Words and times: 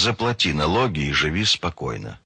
Заплати 0.00 0.54
налоги 0.54 1.08
и 1.08 1.12
живи 1.12 1.44
спокойно. 1.44 2.18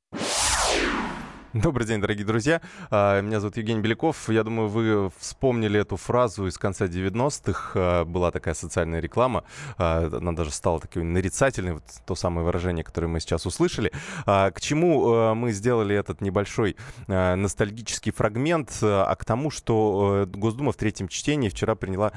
Добрый 1.63 1.87
день, 1.87 2.01
дорогие 2.01 2.27
друзья. 2.27 2.61
А, 2.91 3.21
меня 3.21 3.39
зовут 3.39 3.57
Евгений 3.57 3.81
Беляков. 3.81 4.29
Я 4.29 4.43
думаю, 4.43 4.69
вы 4.69 5.13
вспомнили 5.21 5.79
эту 5.79 5.97
фразу 5.97 6.49
из 6.49 6.59
конца 6.59 6.87
90-х. 6.87 7.73
А, 7.77 8.05
была 8.05 8.33
такая 8.33 8.55
социальная 8.55 8.99
реклама. 8.99 9.45
А, 9.79 10.11
она 10.13 10.33
даже 10.33 10.51
стала 10.51 10.81
такой 10.81 11.05
нарицательной. 11.05 11.75
Вот 11.75 11.85
то 12.07 12.17
самое 12.17 12.45
выражение, 12.45 12.83
которое 12.83 13.07
мы 13.07 13.21
сейчас 13.21 13.47
услышали. 13.47 13.93
К 14.25 14.55
чему 14.59 15.35
мы 15.37 15.53
сделали 15.53 15.95
этот 15.95 16.21
небольшой 16.21 16.77
ностальгический 17.07 18.11
фрагмент? 18.11 18.77
А 18.83 19.15
к 19.15 19.25
тому, 19.25 19.51
что 19.51 20.27
Госдума 20.27 20.73
в 20.73 20.77
третьем 20.77 21.07
чтении 21.07 21.49
вчера 21.49 21.77
приняла 21.77 22.13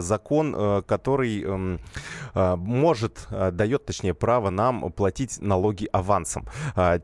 закон, 0.00 0.82
который 0.82 1.42
эм, 1.42 1.80
может, 2.34 3.28
дает, 3.30 3.86
точнее, 3.86 4.14
право 4.14 4.50
нам 4.50 4.90
платить 4.90 5.40
налоги 5.40 5.88
авансом. 5.92 6.48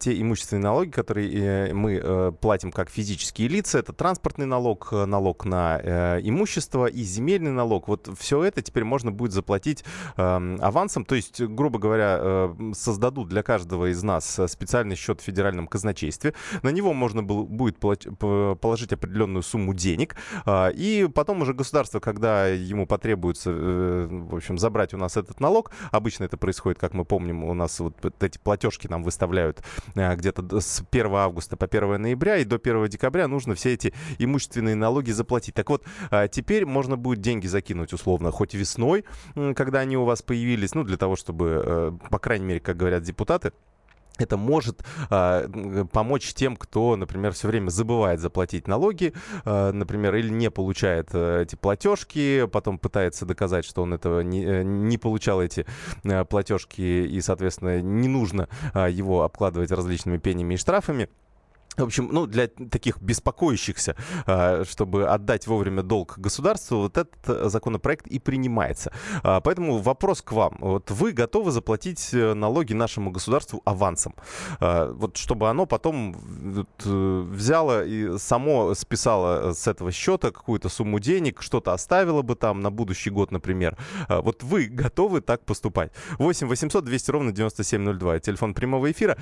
Те 0.00 0.20
имущественные 0.20 0.64
налоги, 0.64 0.90
которые 0.90 1.67
мы 1.72 2.00
э, 2.02 2.32
платим 2.40 2.72
как 2.72 2.90
физические 2.90 3.48
лица. 3.48 3.78
Это 3.78 3.92
транспортный 3.92 4.46
налог, 4.46 4.88
э, 4.92 5.04
налог 5.04 5.44
на 5.44 5.80
э, 5.82 6.20
имущество 6.22 6.86
и 6.86 7.02
земельный 7.02 7.52
налог. 7.52 7.88
Вот 7.88 8.08
все 8.18 8.44
это 8.44 8.62
теперь 8.62 8.84
можно 8.84 9.12
будет 9.12 9.32
заплатить 9.32 9.84
эм, 10.16 10.58
авансом. 10.60 11.04
То 11.04 11.14
есть, 11.14 11.40
грубо 11.40 11.78
говоря, 11.78 12.54
создадут 12.72 13.28
для 13.28 13.42
каждого 13.42 13.90
из 13.90 14.02
нас 14.02 14.40
специальный 14.46 14.96
счет 14.96 15.20
в 15.20 15.24
федеральном 15.24 15.66
казначействе. 15.66 16.34
На 16.62 16.70
него 16.70 16.92
можно 16.92 17.22
будет 17.22 17.78
положить 17.78 18.92
определенную 18.92 19.42
сумму 19.42 19.74
денег. 19.74 20.16
И 20.48 21.08
потом 21.14 21.42
уже 21.42 21.54
государство, 21.54 22.00
когда 22.00 22.46
ему 22.46 22.86
потребуется, 22.86 23.52
в 23.52 24.36
общем, 24.36 24.58
забрать 24.58 24.94
у 24.94 24.96
нас 24.96 25.16
этот 25.16 25.40
налог, 25.40 25.70
обычно 25.90 26.24
это 26.24 26.36
происходит, 26.36 26.78
как 26.78 26.94
мы 26.94 27.04
помним, 27.04 27.44
у 27.44 27.54
нас 27.54 27.80
вот 27.80 27.94
эти 28.22 28.38
платежки 28.38 28.86
нам 28.86 29.02
выставляют 29.02 29.62
где-то 29.94 30.60
с 30.60 30.82
1 30.90 31.14
августа 31.14 31.56
по 31.58 31.66
1 31.66 32.00
ноября, 32.00 32.38
и 32.38 32.44
до 32.44 32.56
1 32.56 32.88
декабря 32.88 33.28
нужно 33.28 33.54
все 33.54 33.74
эти 33.74 33.92
имущественные 34.18 34.74
налоги 34.74 35.10
заплатить. 35.10 35.54
Так 35.54 35.70
вот, 35.70 35.84
а, 36.10 36.28
теперь 36.28 36.66
можно 36.66 36.96
будет 36.96 37.20
деньги 37.20 37.46
закинуть 37.46 37.92
условно 37.92 38.30
хоть 38.30 38.54
весной, 38.54 39.04
когда 39.54 39.80
они 39.80 39.96
у 39.96 40.04
вас 40.04 40.22
появились, 40.22 40.74
ну, 40.74 40.84
для 40.84 40.96
того, 40.96 41.16
чтобы, 41.16 41.62
э, 41.64 41.92
по 42.10 42.18
крайней 42.18 42.46
мере, 42.46 42.60
как 42.60 42.76
говорят 42.76 43.02
депутаты, 43.02 43.52
это 44.18 44.36
может 44.36 44.84
э, 45.10 45.84
помочь 45.92 46.34
тем, 46.34 46.56
кто, 46.56 46.96
например, 46.96 47.32
все 47.32 47.48
время 47.48 47.70
забывает 47.70 48.20
заплатить 48.20 48.66
налоги, 48.66 49.14
э, 49.44 49.70
например, 49.72 50.16
или 50.16 50.28
не 50.28 50.50
получает 50.50 51.10
э, 51.12 51.42
эти 51.42 51.54
платежки, 51.54 52.46
потом 52.50 52.78
пытается 52.78 53.26
доказать, 53.26 53.64
что 53.64 53.82
он 53.82 53.94
этого 53.94 54.20
не, 54.20 54.44
э, 54.44 54.62
не 54.64 54.98
получал 54.98 55.40
эти 55.40 55.66
э, 56.04 56.24
платежки, 56.24 56.80
и, 56.82 57.20
соответственно, 57.20 57.80
не 57.80 58.08
нужно 58.08 58.48
э, 58.74 58.88
его 58.90 59.22
обкладывать 59.22 59.70
различными 59.70 60.18
пенями 60.18 60.54
и 60.54 60.56
штрафами. 60.56 61.08
В 61.78 61.84
общем, 61.84 62.08
ну, 62.12 62.26
для 62.26 62.48
таких 62.48 63.00
беспокоящихся, 63.00 63.96
а, 64.26 64.64
чтобы 64.64 65.08
отдать 65.08 65.46
вовремя 65.46 65.82
долг 65.82 66.18
государству, 66.18 66.78
вот 66.78 66.98
этот 66.98 67.16
э, 67.28 67.48
законопроект 67.48 68.06
и 68.08 68.18
принимается. 68.18 68.92
А, 69.22 69.40
поэтому 69.40 69.78
вопрос 69.78 70.22
к 70.22 70.32
вам. 70.32 70.56
Вот 70.60 70.90
вы 70.90 71.12
готовы 71.12 71.52
заплатить 71.52 72.10
э, 72.12 72.34
налоги 72.34 72.72
нашему 72.72 73.12
государству 73.12 73.62
авансом? 73.64 74.14
А, 74.60 74.92
вот 74.92 75.16
чтобы 75.16 75.48
оно 75.48 75.66
потом 75.66 76.16
э, 76.84 77.24
взяло 77.30 77.84
и 77.84 78.18
само 78.18 78.74
списало 78.74 79.52
с 79.52 79.68
этого 79.68 79.92
счета 79.92 80.32
какую-то 80.32 80.68
сумму 80.68 80.98
денег, 80.98 81.42
что-то 81.42 81.72
оставило 81.72 82.22
бы 82.22 82.34
там 82.34 82.60
на 82.60 82.70
будущий 82.70 83.10
год, 83.10 83.30
например. 83.30 83.76
Вот 84.08 84.42
вы 84.42 84.66
готовы 84.66 85.20
так 85.20 85.44
поступать? 85.44 85.92
8 86.18 86.48
800 86.48 86.84
200 86.84 87.10
ровно 87.10 87.32
9702. 87.32 88.18
Телефон 88.18 88.54
прямого 88.54 88.90
эфира. 88.90 89.16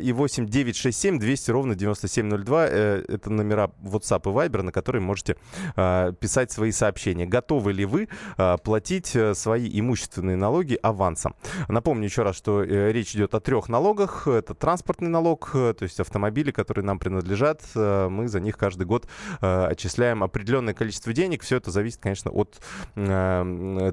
И 0.00 0.12
8 0.12 0.46
967 0.46 1.18
200 1.18 1.50
ровно 1.50 1.74
9702. 1.74 1.97
9702. 1.98 2.66
Э, 2.66 3.04
это 3.08 3.30
номера 3.30 3.70
WhatsApp 3.82 4.22
и 4.30 4.34
Viber, 4.34 4.62
на 4.62 4.72
которые 4.72 5.02
можете 5.02 5.36
а, 5.76 6.12
писать 6.12 6.50
свои 6.52 6.70
сообщения. 6.72 7.26
Готовы 7.26 7.72
ли 7.72 7.84
вы 7.84 8.08
а, 8.36 8.56
платить 8.56 9.14
э, 9.16 9.34
свои 9.34 9.68
имущественные 9.80 10.36
налоги 10.36 10.78
авансом? 10.82 11.34
Напомню 11.68 12.04
еще 12.04 12.22
раз, 12.22 12.36
что 12.36 12.62
э, 12.62 12.92
речь 12.92 13.14
идет 13.14 13.34
о 13.34 13.40
трех 13.40 13.68
налогах. 13.68 14.26
Это 14.26 14.54
транспортный 14.54 15.08
налог, 15.08 15.50
то 15.52 15.76
есть 15.80 16.00
автомобили, 16.00 16.50
которые 16.50 16.84
нам 16.84 16.98
принадлежат. 16.98 17.62
Мы 17.74 18.28
за 18.28 18.40
них 18.40 18.56
каждый 18.56 18.86
год 18.86 19.08
отчисляем 19.40 20.22
определенное 20.22 20.74
количество 20.74 21.12
денег. 21.12 21.42
Все 21.42 21.56
это 21.56 21.70
зависит, 21.70 22.00
конечно, 22.00 22.30
от 22.30 22.60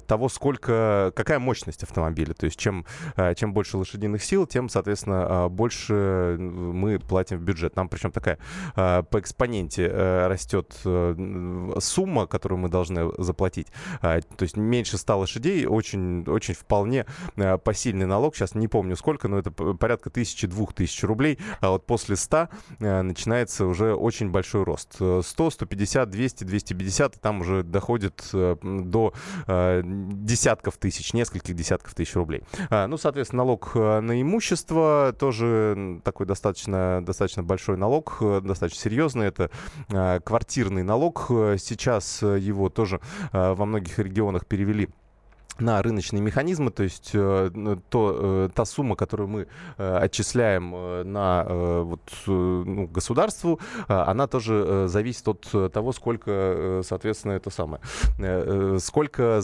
того, 0.07 0.29
сколько, 0.29 1.11
какая 1.15 1.39
мощность 1.39 1.83
автомобиля. 1.83 2.33
То 2.33 2.45
есть 2.45 2.59
чем, 2.59 2.85
чем 3.35 3.53
больше 3.53 3.77
лошадиных 3.77 4.23
сил, 4.23 4.45
тем, 4.45 4.69
соответственно, 4.69 5.47
больше 5.49 6.37
мы 6.39 6.99
платим 6.99 7.37
в 7.37 7.41
бюджет. 7.41 7.75
Нам 7.75 7.89
причем 7.95 8.11
такая 8.11 8.37
э, 8.75 9.03
по 9.09 9.19
экспоненте 9.21 9.87
э, 9.89 10.27
растет 10.27 10.75
э, 10.83 11.75
сумма, 11.79 12.27
которую 12.27 12.59
мы 12.59 12.67
должны 12.67 13.09
заплатить. 13.17 13.67
То 14.01 14.41
есть 14.41 14.57
меньше 14.57 14.97
100 14.97 15.17
лошадей, 15.17 15.65
очень, 15.65 16.23
очень 16.27 16.55
вполне 16.55 17.05
посильный 17.63 18.05
налог. 18.05 18.35
Сейчас 18.35 18.53
не 18.53 18.67
помню 18.67 18.97
сколько, 18.97 19.29
но 19.29 19.39
это 19.39 19.51
порядка 19.51 20.09
тысячи-двух 20.09 20.73
тысяч 20.73 21.01
рублей. 21.03 21.39
А 21.61 21.69
вот 21.69 21.85
после 21.85 22.17
100 22.17 22.49
начинается 22.79 23.65
уже 23.65 23.95
очень 23.95 24.29
большой 24.29 24.63
рост. 24.63 24.95
100, 24.95 25.21
150, 25.21 26.09
200, 26.09 26.43
250, 26.43 27.21
там 27.21 27.41
уже 27.41 27.63
доходит 27.63 28.29
до 28.33 29.13
десятков 29.47 30.77
тысяч, 30.77 31.13
нескольких 31.13 31.55
десятков 31.55 31.93
тысяч 31.93 32.13
рублей. 32.15 32.43
Ну, 32.69 32.97
соответственно, 32.97 33.43
налог 33.43 33.73
на 33.75 34.21
имущество 34.21 35.15
тоже 35.17 36.01
такой 36.03 36.25
достаточно, 36.25 37.03
достаточно 37.05 37.43
большой 37.43 37.77
налог 37.77 37.84
налог 37.85 38.17
э, 38.21 38.41
достаточно 38.43 38.81
серьезный. 38.81 39.27
Это 39.27 39.51
э, 39.89 40.19
квартирный 40.21 40.83
налог. 40.83 41.27
Э, 41.29 41.57
сейчас 41.59 42.21
его 42.23 42.69
тоже 42.69 42.99
во 43.31 43.65
многих 43.65 43.99
регионах 43.99 44.47
перевели 44.47 44.89
на 45.59 45.81
рыночные 45.81 46.21
механизмы, 46.21 46.71
то 46.71 46.83
есть 46.83 47.11
э, 47.13 47.77
то, 47.89 48.19
э, 48.19 48.49
та 48.53 48.65
сумма, 48.65 48.95
которую 48.95 49.29
мы 49.29 49.47
э, 49.77 49.97
отчисляем 49.97 50.73
э, 50.75 51.03
на 51.03 51.45
э, 51.47 51.81
вот, 51.81 52.01
э, 52.27 52.31
ну, 52.31 52.87
государству, 52.87 53.59
э, 53.87 53.93
она 53.93 54.27
тоже 54.27 54.65
э, 54.67 54.87
зависит 54.87 55.27
от 55.27 55.71
того, 55.71 55.93
сколько, 55.93 56.31
э, 56.31 56.81
соответственно, 56.85 57.33
это 57.33 57.49
самое, 57.49 57.81
э, 58.19 58.77
сколько, 58.81 59.41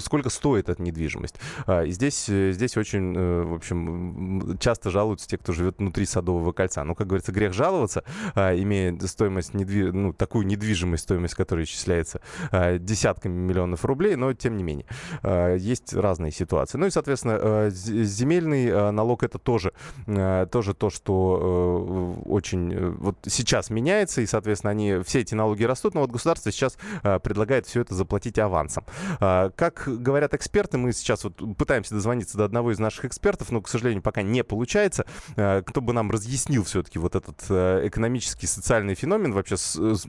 сколько 0.00 0.30
стоит 0.30 0.68
эта 0.68 0.80
недвижимость. 0.82 1.36
Э, 1.66 1.86
и 1.86 1.90
здесь, 1.90 2.26
здесь 2.26 2.76
очень, 2.76 3.14
э, 3.16 3.42
в 3.42 3.54
общем, 3.54 4.56
часто 4.58 4.90
жалуются 4.90 5.28
те, 5.28 5.38
кто 5.38 5.52
живет 5.52 5.78
внутри 5.78 6.06
Садового 6.06 6.52
кольца. 6.52 6.84
Ну, 6.84 6.94
как 6.94 7.08
говорится, 7.08 7.32
грех 7.32 7.52
жаловаться, 7.52 8.04
э, 8.34 8.60
имея 8.60 8.96
стоимость 9.00 9.54
недви... 9.54 9.90
ну, 9.90 10.12
такую 10.12 10.46
недвижимость, 10.46 11.04
стоимость 11.04 11.34
которой 11.34 11.64
исчисляется 11.64 12.20
э, 12.52 12.78
десятками 12.78 13.34
миллионов 13.34 13.84
рублей, 13.84 14.16
но 14.16 14.32
тем 14.32 14.56
не 14.56 14.62
менее. 14.62 14.86
Э, 15.24 15.56
есть 15.58 15.94
разные 15.94 16.30
ситуации. 16.30 16.76
Ну 16.78 16.86
и, 16.86 16.90
соответственно, 16.90 17.38
э, 17.40 17.70
земельный 17.70 18.66
э, 18.66 18.90
налог 18.90 19.22
это 19.22 19.38
тоже, 19.38 19.72
тоже 20.06 20.74
то, 20.74 20.90
что 20.90 22.14
очень 22.26 22.90
вот 22.96 23.16
сейчас 23.26 23.70
меняется, 23.70 24.20
и, 24.20 24.26
соответственно, 24.26 24.72
они, 24.72 24.98
все 25.04 25.20
эти 25.20 25.34
налоги 25.34 25.64
растут, 25.64 25.94
но 25.94 26.02
вот 26.02 26.10
государство 26.10 26.52
сейчас 26.52 26.76
предлагает 27.22 27.66
все 27.66 27.80
это 27.80 27.94
заплатить 27.94 28.38
авансом. 28.38 28.84
Как 29.18 29.84
говорят 29.86 30.34
эксперты, 30.34 30.78
мы 30.78 30.92
сейчас 30.92 31.24
вот 31.24 31.40
пытаемся 31.56 31.94
дозвониться 31.94 32.36
до 32.36 32.44
одного 32.44 32.72
из 32.72 32.78
наших 32.78 33.06
экспертов, 33.06 33.50
но, 33.50 33.62
к 33.62 33.68
сожалению, 33.68 34.02
пока 34.02 34.22
не 34.22 34.44
получается. 34.44 35.06
Кто 35.34 35.80
бы 35.80 35.92
нам 35.92 36.10
разъяснил 36.10 36.64
все-таки 36.64 36.98
вот 36.98 37.14
этот 37.14 37.42
экономический, 37.50 38.46
социальный 38.46 38.94
феномен, 38.94 39.32
вообще 39.32 39.56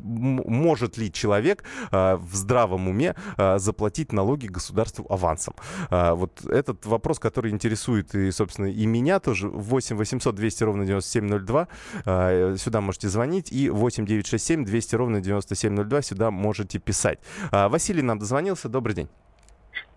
может 0.03 0.97
ли 0.97 1.11
человек 1.11 1.63
в 1.91 2.29
здравом 2.33 2.87
уме 2.87 3.15
заплатить 3.37 4.11
налоги 4.11 4.47
государству 4.47 5.04
авансом. 5.09 5.55
А, 5.89 6.15
вот 6.15 6.45
этот 6.45 6.85
вопрос, 6.85 7.19
который 7.19 7.51
интересует 7.51 8.15
и, 8.15 8.31
собственно, 8.31 8.67
и 8.67 8.85
меня 8.85 9.19
тоже. 9.19 9.47
8 9.49 9.95
800 9.97 10.35
200 10.35 10.63
ровно 10.63 10.85
9702. 10.85 11.67
А, 12.05 12.55
сюда 12.57 12.81
можете 12.81 13.09
звонить. 13.09 13.51
И 13.51 13.69
8 13.69 14.05
967 14.05 14.65
200 14.65 14.95
ровно 14.95 15.21
9702. 15.21 16.01
Сюда 16.01 16.31
можете 16.31 16.79
писать. 16.79 17.19
А, 17.51 17.69
Василий 17.69 18.01
нам 18.01 18.19
дозвонился. 18.19 18.69
Добрый 18.69 18.95
день. 18.95 19.09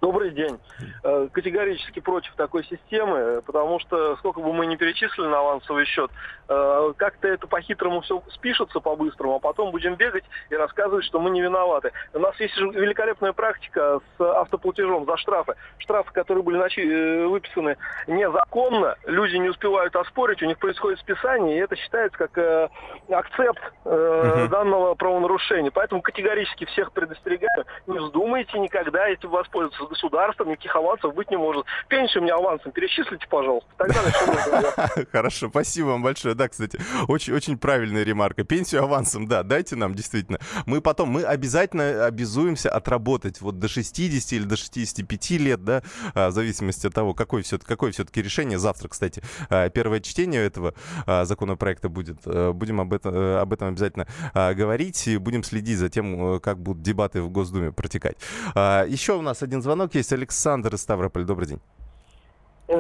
Добрый 0.00 0.30
день. 0.30 0.60
Э, 1.02 1.26
категорически 1.32 1.98
против 1.98 2.32
такой 2.36 2.64
системы, 2.64 3.42
потому 3.44 3.80
что 3.80 4.16
сколько 4.18 4.40
бы 4.40 4.52
мы 4.52 4.66
ни 4.66 4.76
перечислили 4.76 5.26
на 5.26 5.40
авансовый 5.40 5.86
счет, 5.86 6.08
э, 6.48 6.92
как-то 6.96 7.26
это 7.26 7.48
по-хитрому 7.48 8.02
все 8.02 8.22
спишется 8.30 8.78
по-быстрому, 8.78 9.34
а 9.34 9.38
потом 9.40 9.72
будем 9.72 9.96
бегать 9.96 10.22
и 10.50 10.54
рассказывать, 10.54 11.04
что 11.04 11.18
мы 11.18 11.30
не 11.30 11.42
виноваты. 11.42 11.90
У 12.14 12.20
нас 12.20 12.38
есть 12.38 12.56
великолепная 12.56 13.32
практика 13.32 13.98
с 14.16 14.20
автоплатежом 14.20 15.04
за 15.04 15.16
штрафы. 15.16 15.54
Штрафы, 15.78 16.12
которые 16.12 16.44
были 16.44 16.58
э, 16.60 17.26
выписаны 17.26 17.76
незаконно, 18.06 18.94
люди 19.04 19.34
не 19.34 19.48
успевают 19.48 19.96
оспорить, 19.96 20.42
у 20.44 20.46
них 20.46 20.58
происходит 20.58 21.00
списание, 21.00 21.58
и 21.58 21.60
это 21.60 21.74
считается 21.74 22.16
как 22.18 22.70
акцепт 23.10 23.72
данного 23.84 24.94
правонарушения. 24.94 25.72
Поэтому 25.72 26.02
категорически 26.02 26.66
всех 26.66 26.92
предостерегаю, 26.92 27.64
не 27.88 27.98
вздумайте 27.98 28.58
никогда 28.60 29.08
этим 29.08 29.30
воспользоваться 29.30 29.88
государства, 29.88 30.44
никаких 30.44 30.75
авансов 30.76 31.14
быть 31.14 31.31
не 31.31 31.37
может. 31.37 31.67
Пенсию 31.88 32.23
мне 32.23 32.32
авансом 32.32 32.73
перечислите, 32.73 33.26
пожалуйста. 33.29 33.69
Тогда 33.76 34.00
Хорошо, 35.12 35.49
спасибо 35.49 35.88
вам 35.88 36.02
большое. 36.02 36.35
Да, 36.35 36.49
кстати, 36.49 36.79
очень, 37.08 37.32
очень 37.35 37.58
правильная 37.58 38.02
ремарка. 38.02 38.44
Пенсию 38.44 38.82
авансом, 38.82 39.26
да, 39.26 39.43
дайте 39.43 39.76
нам, 39.76 39.94
действительно. 39.94 40.38
Мы 40.67 40.81
потом, 40.81 41.11
мы 41.11 41.23
обязательно 41.23 42.06
обязуемся 42.06 42.70
отработать 42.70 43.40
вот 43.40 43.58
до 43.58 43.69
60 43.69 44.32
или 44.32 44.44
до 44.44 44.56
65 44.56 45.31
лет, 45.31 45.64
да, 45.64 45.82
а, 46.14 46.29
в 46.29 46.32
зависимости 46.32 46.87
от 46.87 46.94
того, 46.94 47.14
какое 47.14 47.43
все, 47.43 47.58
какое 47.58 47.93
все-таки 47.93 48.23
решение. 48.23 48.58
Завтра, 48.58 48.88
кстати, 48.88 49.23
а, 49.50 49.69
первое 49.69 50.00
чтение 50.00 50.44
этого 50.44 50.75
а, 51.06 51.25
законопроекта 51.25 51.88
будет. 51.88 52.19
Будем 52.55 52.81
об 52.81 52.93
этом, 52.93 53.14
об 53.14 53.52
этом 53.52 53.69
обязательно 53.69 54.06
говорить 54.34 55.06
и 55.06 55.17
будем 55.17 55.43
следить 55.43 55.79
за 55.79 55.88
тем, 55.88 56.41
как 56.41 56.58
будут 56.58 56.82
дебаты 56.82 57.23
в 57.23 57.31
Госдуме 57.31 57.73
протекать. 57.73 58.17
Еще 58.55 59.14
у 59.14 59.23
нас 59.23 59.43
один 59.43 59.62
звонок 59.62 59.77
есть. 59.92 60.12
Александр 60.12 60.75
из 60.75 60.82
Ставрополя. 60.82 61.25
Добрый 61.25 61.48
день. 61.48 61.60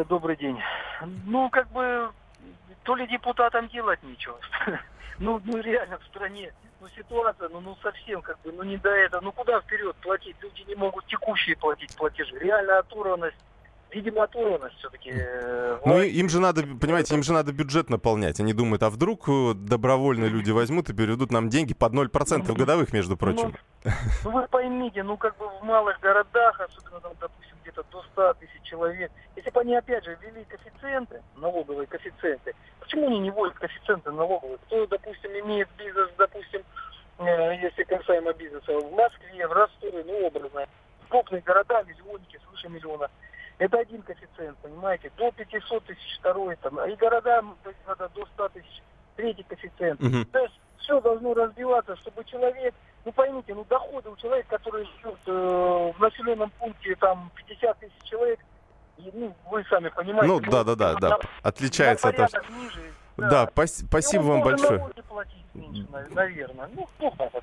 Добрый 0.08 0.36
день. 0.36 0.58
Ну, 1.24 1.48
как 1.50 1.70
бы, 1.70 2.10
то 2.82 2.94
ли 2.94 3.06
депутатам 3.06 3.68
делать 3.68 4.02
нечего. 4.02 4.38
Ну, 5.20 5.40
ну 5.44 5.60
реально 5.60 5.98
в 5.98 6.04
стране 6.04 6.52
ну, 6.80 6.86
ситуация, 6.96 7.48
ну, 7.48 7.58
ну 7.60 7.76
совсем 7.82 8.22
как 8.22 8.40
бы, 8.42 8.52
ну 8.52 8.62
не 8.62 8.76
до 8.76 8.90
этого. 8.90 9.20
Ну 9.20 9.32
куда 9.32 9.60
вперед 9.60 9.96
платить? 9.96 10.36
Люди 10.40 10.62
не 10.68 10.76
могут 10.76 11.06
текущие 11.06 11.56
платить 11.56 11.96
платежи. 11.96 12.38
Реальная 12.38 12.78
оторванность 12.78 13.36
видимо, 13.90 14.24
оторванность 14.24 14.76
все-таки. 14.78 15.10
Э, 15.14 15.78
ну, 15.84 16.00
им 16.02 16.28
же 16.28 16.40
надо, 16.40 16.62
понимаете, 16.62 17.14
им 17.14 17.22
же 17.22 17.32
надо 17.32 17.52
бюджет 17.52 17.90
наполнять. 17.90 18.40
Они 18.40 18.52
думают, 18.52 18.82
а 18.82 18.90
вдруг 18.90 19.28
э, 19.28 19.54
добровольно 19.54 20.26
люди 20.26 20.50
возьмут 20.50 20.90
и 20.90 20.94
переведут 20.94 21.30
нам 21.32 21.48
деньги 21.48 21.74
под 21.74 21.92
0% 21.92 22.44
ну, 22.46 22.54
годовых, 22.54 22.92
между 22.92 23.16
прочим. 23.16 23.56
Ну, 23.84 23.90
ну, 24.24 24.30
вы 24.30 24.48
поймите, 24.48 25.02
ну, 25.02 25.16
как 25.16 25.36
бы 25.38 25.48
в 25.48 25.62
малых 25.62 25.98
городах, 26.00 26.60
особенно 26.60 27.00
там, 27.00 27.12
допустим, 27.20 27.56
где-то 27.62 27.84
до 27.90 28.02
100 28.02 28.34
тысяч 28.34 28.62
человек, 28.62 29.10
если 29.36 29.50
бы 29.50 29.60
они, 29.60 29.76
опять 29.76 30.04
же, 30.04 30.16
ввели 30.20 30.44
коэффициенты, 30.44 31.22
налоговые 31.36 31.86
коэффициенты, 31.86 32.54
почему 32.80 33.06
они 33.06 33.20
не 33.20 33.30
вводят 33.30 33.58
коэффициенты 33.58 34.10
налоговые? 34.10 34.58
Кто, 34.66 34.86
допустим, 34.86 35.30
имеет 35.30 35.68
бизнес, 35.78 36.10
допустим, 36.18 36.62
э, 37.18 37.56
если 37.62 37.84
касаемо 37.84 38.32
бизнеса, 38.34 38.78
в 38.78 38.92
Москве, 38.92 39.46
в 39.46 39.52
Ростове, 39.52 40.04
ну, 40.06 40.26
образно, 40.26 40.66
крупные 41.08 41.40
города, 41.40 41.82
миллионники, 41.84 42.38
свыше 42.44 42.68
миллиона– 42.68 43.08
это 43.58 43.78
один 43.78 44.02
коэффициент, 44.02 44.56
понимаете? 44.58 45.10
До 45.16 45.30
500 45.32 45.84
тысяч 45.84 46.18
второй, 46.18 46.56
там, 46.56 46.78
и 46.88 46.94
города, 46.96 47.42
города 47.84 48.08
до 48.14 48.26
100 48.26 48.48
тысяч 48.50 48.82
третий 49.16 49.42
коэффициент. 49.42 50.00
Угу. 50.00 50.24
То 50.32 50.38
есть 50.38 50.54
все 50.78 51.00
должно 51.00 51.34
разбиваться, 51.34 51.96
чтобы 51.96 52.24
человек, 52.24 52.74
ну 53.04 53.12
поймите, 53.12 53.54
ну 53.54 53.64
доходы 53.68 54.10
у 54.10 54.16
человека, 54.16 54.56
который 54.56 54.86
живет 55.02 55.18
э, 55.26 55.92
в 55.96 56.00
населенном 56.00 56.50
пункте 56.58 56.94
там 56.96 57.30
50 57.34 57.78
тысяч 57.80 58.02
человек, 58.04 58.38
и, 58.96 59.10
ну 59.12 59.34
вы 59.50 59.64
сами 59.68 59.88
понимаете. 59.88 60.28
Ну 60.28 60.40
да, 60.40 60.64
да, 60.64 60.74
да, 60.76 60.94
да, 60.94 61.18
отличается 61.42 62.08
от 62.08 62.18
ниже. 62.50 62.80
Да, 63.16 63.28
да 63.28 63.66
спасибо 63.66 64.22
вам 64.22 64.42
большое. 64.42 64.88
Меньше, 65.68 65.88
наверное. 66.14 66.68
Ну, 66.74 66.88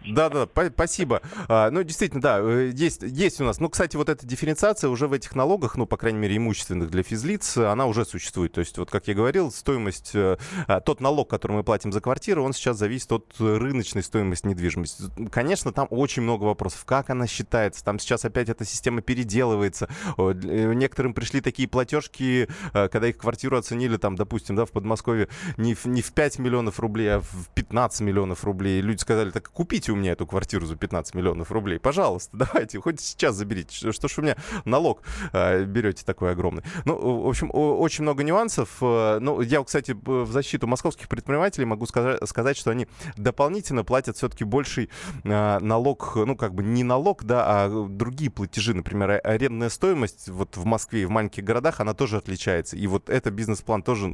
Да, 0.08 0.30
да, 0.30 0.48
спасибо. 0.70 1.22
А, 1.48 1.70
ну, 1.72 1.84
действительно, 1.84 2.22
да, 2.22 2.40
э, 2.40 2.72
есть, 2.74 3.02
есть 3.02 3.42
у 3.42 3.44
нас. 3.44 3.60
Ну, 3.60 3.70
кстати, 3.70 3.96
вот 3.96 4.10
эта 4.10 4.26
дифференциация 4.26 4.90
уже 4.90 5.08
в 5.08 5.14
этих 5.14 5.36
налогах, 5.36 5.78
ну, 5.78 5.86
по 5.86 5.98
крайней 5.98 6.20
мере, 6.20 6.38
имущественных 6.38 6.90
для 6.90 7.04
физлиц, 7.04 7.58
она 7.58 7.86
уже 7.86 8.06
существует. 8.06 8.54
То 8.54 8.60
есть, 8.60 8.78
вот 8.78 8.92
как 8.92 9.08
я 9.08 9.14
говорил, 9.14 9.52
стоимость, 9.52 10.12
э, 10.14 10.38
а, 10.68 10.80
тот 10.82 11.02
налог, 11.02 11.30
который 11.30 11.54
мы 11.54 11.64
платим 11.64 11.92
за 11.92 12.02
квартиру, 12.02 12.44
он 12.44 12.54
сейчас 12.54 12.78
зависит 12.78 13.12
от 13.12 13.34
рыночной 13.40 14.04
стоимости 14.04 14.48
недвижимости. 14.48 15.04
Конечно, 15.32 15.72
там 15.72 15.88
очень 15.90 16.22
много 16.22 16.44
вопросов. 16.44 16.86
Как 16.86 17.10
она 17.10 17.28
считается? 17.28 17.84
Там 17.84 18.00
сейчас 18.00 18.26
опять 18.26 18.50
эта 18.50 18.66
система 18.66 19.02
переделывается. 19.02 19.90
Э, 20.18 20.34
некоторым 20.74 21.14
пришли 21.14 21.42
такие 21.42 21.68
платежки, 21.68 22.48
когда 22.74 23.08
их 23.08 23.18
квартиру 23.18 23.58
оценили, 23.58 23.98
там, 23.98 24.16
допустим, 24.16 24.56
да, 24.56 24.66
в 24.66 24.72
Подмосковье 24.72 25.28
не 25.58 25.74
в, 25.74 25.86
не 25.86 26.02
в 26.02 26.12
5 26.12 26.40
миллионов 26.40 26.80
рублей, 26.80 27.16
а 27.16 27.20
в 27.20 27.50
15 27.54 28.02
миллионов 28.02 28.25
рублей. 28.44 28.82
Люди 28.82 29.02
сказали, 29.02 29.32
так 29.32 29.50
купите 29.50 29.92
у 29.92 29.96
меня 29.96 30.14
эту 30.14 30.26
квартиру 30.26 30.66
за 30.66 30.76
15 30.76 31.16
миллионов 31.16 31.52
рублей. 31.52 31.80
Пожалуйста, 31.80 32.38
давайте, 32.38 32.80
хоть 32.80 33.00
сейчас 33.00 33.36
заберите. 33.36 33.92
Что, 33.92 34.08
ж 34.08 34.18
у 34.18 34.22
меня 34.22 34.36
налог 34.66 35.02
э, 35.34 35.64
берете 35.64 36.04
такой 36.06 36.32
огромный. 36.32 36.64
Ну, 36.86 37.24
в 37.24 37.28
общем, 37.28 37.50
очень 37.54 38.04
много 38.04 38.24
нюансов. 38.24 38.78
Э, 38.82 39.20
ну, 39.20 39.42
я, 39.42 39.64
кстати, 39.64 39.96
в 40.06 40.32
защиту 40.32 40.68
московских 40.68 41.08
предпринимателей 41.08 41.66
могу 41.66 41.86
сказать, 41.86 42.20
сказать 42.28 42.58
что 42.58 42.72
они 42.72 42.88
дополнительно 43.18 43.84
платят 43.84 44.18
все-таки 44.18 44.44
больший 44.44 44.90
э, 45.24 45.60
налог, 45.60 46.16
ну, 46.16 46.36
как 46.36 46.54
бы 46.54 46.64
не 46.64 46.84
налог, 46.84 47.24
да, 47.24 47.46
а 47.48 47.88
другие 47.88 48.32
платежи. 48.32 48.74
Например, 48.74 49.20
арендная 49.24 49.70
стоимость 49.70 50.30
вот 50.30 50.58
в 50.58 50.66
Москве 50.66 51.04
и 51.04 51.06
в 51.06 51.10
маленьких 51.10 51.44
городах, 51.44 51.80
она 51.80 51.94
тоже 51.94 52.18
отличается. 52.18 52.76
И 52.76 52.88
вот 52.88 53.10
это 53.10 53.32
бизнес-план 53.32 53.84
тоже 53.84 54.14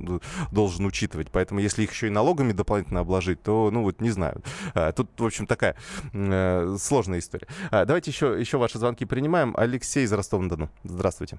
должен 0.52 0.86
учитывать. 0.86 1.30
Поэтому 1.32 1.60
если 1.60 1.84
их 1.84 1.92
еще 1.92 2.08
и 2.08 2.10
налогами 2.10 2.52
дополнительно 2.52 3.02
обложить, 3.02 3.42
то, 3.42 3.70
ну, 3.72 3.84
вот 3.92 4.02
не 4.02 4.10
знаю. 4.10 4.42
А, 4.74 4.92
тут, 4.92 5.10
в 5.20 5.26
общем, 5.26 5.46
такая 5.46 5.76
э, 6.14 6.76
сложная 6.80 7.20
история. 7.20 7.48
А, 7.72 7.86
давайте 7.86 8.12
еще, 8.12 8.40
еще 8.40 8.58
ваши 8.58 8.78
звонки 8.78 9.06
принимаем. 9.06 9.54
Алексей 9.58 10.04
из 10.04 10.14
Ростова-на-Дону. 10.14 10.70
Здравствуйте. 10.84 11.38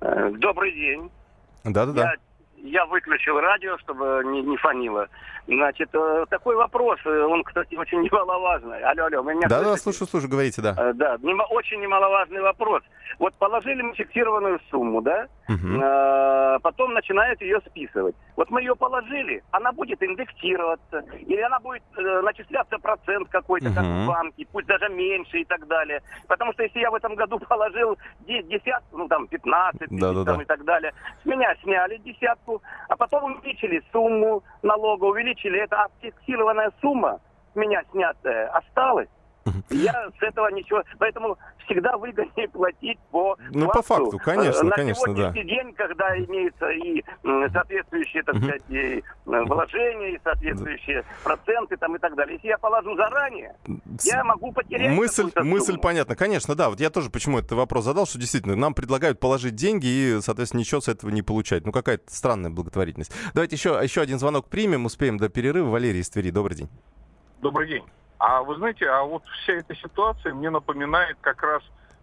Э, 0.00 0.30
добрый 0.32 0.72
день. 0.72 1.10
Да-да-да. 1.64 2.02
Я, 2.02 2.14
я 2.62 2.86
выключил 2.86 3.38
радио, 3.40 3.76
чтобы 3.78 4.22
не, 4.24 4.42
не 4.42 4.56
фонило. 4.56 5.08
Значит, 5.46 5.88
э, 5.92 6.24
такой 6.30 6.54
вопрос, 6.54 7.00
э, 7.04 7.22
он, 7.24 7.42
кстати, 7.42 7.74
очень 7.74 8.00
немаловажный. 8.02 8.80
Алло, 8.82 9.06
алло, 9.06 9.22
вы 9.22 9.34
меня 9.34 9.48
Да, 9.48 9.62
да, 9.62 9.76
слушаю, 9.76 10.06
слушаю, 10.08 10.30
говорите, 10.30 10.62
да. 10.62 10.74
Э, 10.78 10.92
да, 10.94 11.16
очень 11.50 11.80
немаловажный 11.80 12.40
вопрос. 12.40 12.82
Вот 13.18 13.34
положили 13.34 13.82
мы 13.82 13.94
фиксированную 13.94 14.58
сумму, 14.70 15.02
да, 15.02 15.26
угу. 15.46 16.60
потом 16.62 16.94
начинают 16.94 17.40
ее 17.42 17.60
списывать. 17.66 18.16
Вот 18.36 18.50
мы 18.50 18.62
ее 18.62 18.74
положили, 18.74 19.42
она 19.50 19.70
будет 19.70 20.02
индексироваться, 20.02 21.04
или 21.20 21.40
она 21.40 21.60
будет 21.60 21.82
начисляться 21.94 22.78
процент 22.78 23.28
какой-то, 23.28 23.66
угу. 23.66 23.74
как 23.74 23.84
в 23.84 24.06
банке, 24.06 24.46
пусть 24.50 24.66
даже 24.66 24.88
меньше 24.88 25.40
и 25.40 25.44
так 25.44 25.66
далее. 25.66 26.00
Потому 26.26 26.54
что 26.54 26.62
если 26.62 26.80
я 26.80 26.90
в 26.90 26.94
этом 26.94 27.14
году 27.14 27.38
положил 27.48 27.98
десятку, 28.26 28.96
ну 28.96 29.08
там 29.08 29.28
15 29.28 29.80
тысяч 29.80 30.00
да, 30.00 30.12
да, 30.12 30.24
там, 30.24 30.36
да. 30.38 30.42
и 30.42 30.46
так 30.46 30.64
далее, 30.64 30.92
с 31.22 31.26
меня 31.26 31.54
сняли 31.62 31.98
десятку, 31.98 32.51
а 32.88 32.96
потом 32.96 33.24
увеличили 33.24 33.82
сумму 33.92 34.42
налога, 34.62 35.04
увеличили 35.04 35.60
это 35.60 35.86
фиксированная 36.00 36.72
сумма 36.80 37.20
меня 37.54 37.82
снятая 37.92 38.48
осталась. 38.48 39.08
Я 39.70 40.10
с 40.18 40.22
этого 40.22 40.48
ничего... 40.48 40.82
Поэтому 40.98 41.38
всегда 41.64 41.96
выгоднее 41.96 42.48
платить 42.48 42.98
по 43.10 43.36
Ну, 43.50 43.68
по 43.68 43.82
факту, 43.82 44.18
конечно, 44.18 44.64
На 44.64 44.76
конечно, 44.76 45.14
да. 45.14 45.30
день, 45.32 45.72
когда 45.74 46.16
имеются 46.18 46.68
и 46.70 47.02
соответствующие, 47.52 48.22
так 48.22 48.36
сказать, 48.36 48.62
и 48.68 49.02
вложения, 49.24 50.14
и 50.14 50.20
соответствующие 50.22 51.04
проценты 51.24 51.76
там 51.76 51.96
и 51.96 51.98
так 51.98 52.14
далее. 52.14 52.34
Если 52.36 52.48
я 52.48 52.58
положу 52.58 52.94
заранее, 52.96 53.54
я 54.02 54.24
могу 54.24 54.52
потерять 54.52 54.96
Мысль, 54.96 55.30
мысль 55.36 55.78
понятна. 55.78 56.16
Конечно, 56.16 56.54
да. 56.54 56.68
Вот 56.70 56.80
я 56.80 56.90
тоже 56.90 57.10
почему 57.10 57.38
этот 57.38 57.52
вопрос 57.52 57.84
задал, 57.84 58.06
что 58.06 58.18
действительно 58.18 58.56
нам 58.56 58.74
предлагают 58.74 59.20
положить 59.20 59.54
деньги 59.54 59.86
и, 59.86 60.20
соответственно, 60.20 60.60
ничего 60.60 60.80
с 60.80 60.88
этого 60.88 61.10
не 61.10 61.22
получать. 61.22 61.64
Ну, 61.64 61.72
какая-то 61.72 62.12
странная 62.12 62.50
благотворительность. 62.50 63.12
Давайте 63.34 63.56
еще, 63.56 63.78
еще 63.82 64.00
один 64.00 64.18
звонок 64.18 64.48
примем, 64.48 64.84
успеем 64.84 65.18
до 65.18 65.28
перерыва. 65.28 65.68
Валерий 65.68 66.00
из 66.00 66.10
Твери, 66.10 66.30
добрый 66.30 66.56
день. 66.56 66.68
Добрый 67.40 67.68
день. 67.68 67.84
А 68.24 68.40
вы 68.40 68.54
знаете, 68.54 68.88
а 68.88 69.02
вот 69.02 69.24
вся 69.42 69.54
эта 69.54 69.74
ситуация 69.74 70.32
мне 70.32 70.48
напоминает 70.48 71.16
как 71.20 71.42
раз 71.42 71.60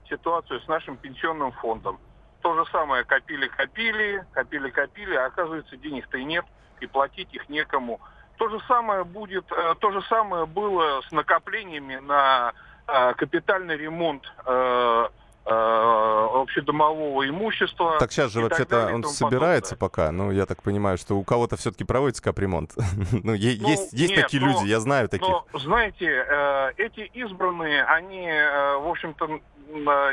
ситуацию 0.09 0.59
с 0.59 0.67
нашим 0.67 0.97
пенсионным 0.97 1.53
фондом. 1.53 1.97
То 2.41 2.53
же 2.55 2.69
самое 2.73 3.05
копили-копили, 3.05 4.25
копили-копили, 4.33 5.15
а 5.15 5.27
оказывается 5.27 5.77
денег-то 5.77 6.17
и 6.17 6.25
нет, 6.25 6.43
и 6.81 6.87
платить 6.87 7.33
их 7.33 7.47
некому. 7.47 8.01
То 8.35 8.49
же 8.49 8.59
самое 8.67 9.05
будет, 9.05 9.49
э, 9.49 9.75
то 9.79 9.91
же 9.91 10.01
самое 10.09 10.45
было 10.45 11.01
с 11.07 11.11
накоплениями 11.13 11.95
на 11.95 12.51
э, 12.85 13.13
капитальный 13.13 13.77
ремонт 13.77 14.29
э, 14.45 15.07
общедомового 15.45 17.27
имущества. 17.27 17.97
Так 17.99 18.11
сейчас 18.11 18.31
же 18.31 18.41
вообще-то 18.41 18.91
он 18.93 19.03
собирается 19.03 19.75
подобное. 19.75 19.89
пока. 19.89 20.11
Ну, 20.11 20.31
я 20.31 20.45
так 20.45 20.61
понимаю, 20.61 20.97
что 20.97 21.15
у 21.15 21.23
кого-то 21.23 21.57
все-таки 21.57 21.83
проводится 21.83 22.21
капремонт. 22.21 22.73
ну, 23.11 23.19
ну, 23.23 23.33
есть, 23.33 23.93
есть 23.93 24.11
нет, 24.11 24.23
такие 24.23 24.43
но, 24.43 24.51
люди, 24.51 24.67
я 24.67 24.79
знаю 24.79 25.09
таких. 25.09 25.27
Но, 25.27 25.45
знаете, 25.59 26.05
э, 26.05 26.71
эти 26.77 27.01
избранные, 27.13 27.83
они, 27.83 28.27
э, 28.27 28.77
в 28.77 28.87
общем-то, 28.87 29.39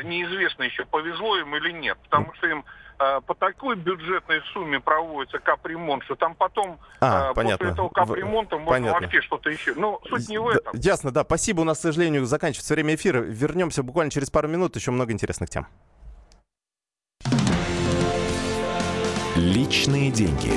неизвестно 0.03 0.63
еще, 0.63 0.85
повезло 0.85 1.37
им 1.37 1.55
или 1.55 1.71
нет. 1.71 1.97
Потому 2.03 2.33
что 2.35 2.47
им 2.47 2.63
Э, 2.63 2.86
по 2.97 3.35
такой 3.35 3.75
бюджетной 3.75 4.41
сумме 4.53 4.79
проводится 4.79 5.39
капремонт, 5.39 6.03
что 6.03 6.15
там 6.15 6.33
потом 6.33 6.79
а, 6.99 7.31
э, 7.31 7.33
понятно. 7.35 7.57
после 7.57 7.73
этого 7.73 7.89
капремонта 7.89 8.57
можно 8.57 8.71
понятно. 8.71 9.01
вообще 9.01 9.21
что-то 9.21 9.49
еще. 9.49 9.73
Ну, 9.75 9.99
суть 10.09 10.27
не 10.29 10.39
в 10.39 10.47
этом. 10.47 10.73
Ясно, 10.73 11.11
да. 11.11 11.23
Спасибо. 11.23 11.61
У 11.61 11.63
нас, 11.63 11.77
к 11.77 11.81
сожалению, 11.81 12.25
заканчивается 12.25 12.73
время 12.73 12.95
эфира. 12.95 13.19
Вернемся 13.19 13.83
буквально 13.83 14.09
через 14.09 14.31
пару 14.31 14.47
минут. 14.47 14.75
Еще 14.75 14.91
много 14.91 15.13
интересных 15.13 15.49
тем. 15.49 15.67
Личные 19.35 20.09
деньги. 20.11 20.51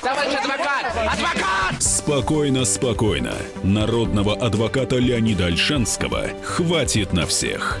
Товарищ 0.00 0.34
адвокат! 0.34 0.86
Адвокат! 0.96 1.82
Спокойно, 1.82 2.64
спокойно. 2.64 3.34
Народного 3.64 4.34
адвоката 4.34 4.96
Леонида 4.96 5.46
Альшанского 5.46 6.28
хватит 6.44 7.12
на 7.12 7.26
всех. 7.26 7.80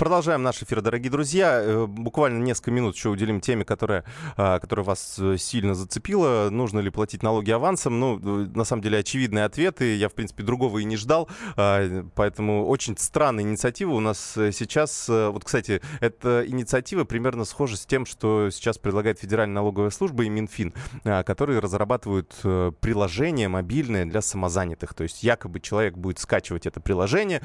Продолжаем 0.00 0.42
наш 0.42 0.62
эфир, 0.62 0.80
дорогие 0.80 1.10
друзья. 1.10 1.60
Э, 1.62 1.84
буквально 1.86 2.42
несколько 2.42 2.70
минут 2.70 2.96
еще 2.96 3.10
уделим 3.10 3.42
теме, 3.42 3.66
которая, 3.66 4.02
а, 4.34 4.58
которая 4.58 4.82
вас 4.82 5.18
э, 5.18 5.36
сильно 5.36 5.74
зацепила. 5.74 6.48
Нужно 6.48 6.78
ли 6.78 6.88
платить 6.88 7.22
налоги 7.22 7.50
авансом? 7.50 8.00
Ну, 8.00 8.18
э, 8.18 8.48
на 8.54 8.64
самом 8.64 8.80
деле, 8.80 8.96
очевидные 8.96 9.44
ответы. 9.44 9.96
Я, 9.96 10.08
в 10.08 10.14
принципе, 10.14 10.42
другого 10.42 10.78
и 10.78 10.84
не 10.84 10.96
ждал. 10.96 11.28
А, 11.54 12.06
поэтому 12.14 12.66
очень 12.66 12.96
странная 12.96 13.44
инициатива 13.44 13.90
у 13.90 14.00
нас 14.00 14.32
сейчас. 14.34 15.06
Вот, 15.06 15.44
кстати, 15.44 15.82
эта 16.00 16.44
инициатива 16.46 17.04
примерно 17.04 17.44
схожа 17.44 17.76
с 17.76 17.84
тем, 17.84 18.06
что 18.06 18.48
сейчас 18.50 18.78
предлагает 18.78 19.18
Федеральная 19.18 19.56
налоговая 19.56 19.90
служба 19.90 20.24
и 20.24 20.30
Минфин, 20.30 20.72
а, 21.04 21.24
которые 21.24 21.58
разрабатывают 21.58 22.34
приложение 22.80 23.48
мобильное 23.48 24.06
для 24.06 24.22
самозанятых. 24.22 24.94
То 24.94 25.02
есть 25.02 25.22
якобы 25.22 25.60
человек 25.60 25.98
будет 25.98 26.18
скачивать 26.20 26.64
это 26.64 26.80
приложение, 26.80 27.42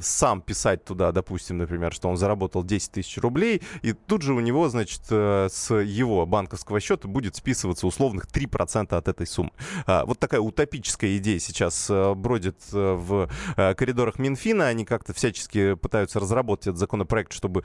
сам 0.00 0.40
писать 0.40 0.84
туда, 0.84 1.12
допустим, 1.12 1.58
например, 1.58 1.83
например, 1.84 1.92
что 1.94 2.08
он 2.08 2.16
заработал 2.16 2.64
10 2.64 2.92
тысяч 2.92 3.18
рублей, 3.18 3.62
и 3.82 3.92
тут 3.92 4.22
же 4.22 4.32
у 4.34 4.40
него, 4.40 4.68
значит, 4.68 5.02
э, 5.10 5.48
с 5.50 5.74
его 5.74 6.26
банковского 6.26 6.80
счета 6.80 7.08
будет 7.08 7.36
списываться 7.36 7.86
условных 7.86 8.26
3% 8.26 8.96
от 8.96 9.08
этой 9.08 9.26
суммы. 9.26 9.50
А, 9.86 10.04
вот 10.06 10.18
такая 10.18 10.40
утопическая 10.40 11.16
идея 11.18 11.38
сейчас 11.38 11.88
э, 11.90 12.14
бродит 12.14 12.56
э, 12.72 12.94
в 12.94 13.28
коридорах 13.76 14.18
Минфина. 14.18 14.68
Они 14.68 14.84
как-то 14.84 15.12
всячески 15.12 15.74
пытаются 15.74 16.20
разработать 16.20 16.68
этот 16.68 16.78
законопроект, 16.78 17.32
чтобы 17.32 17.62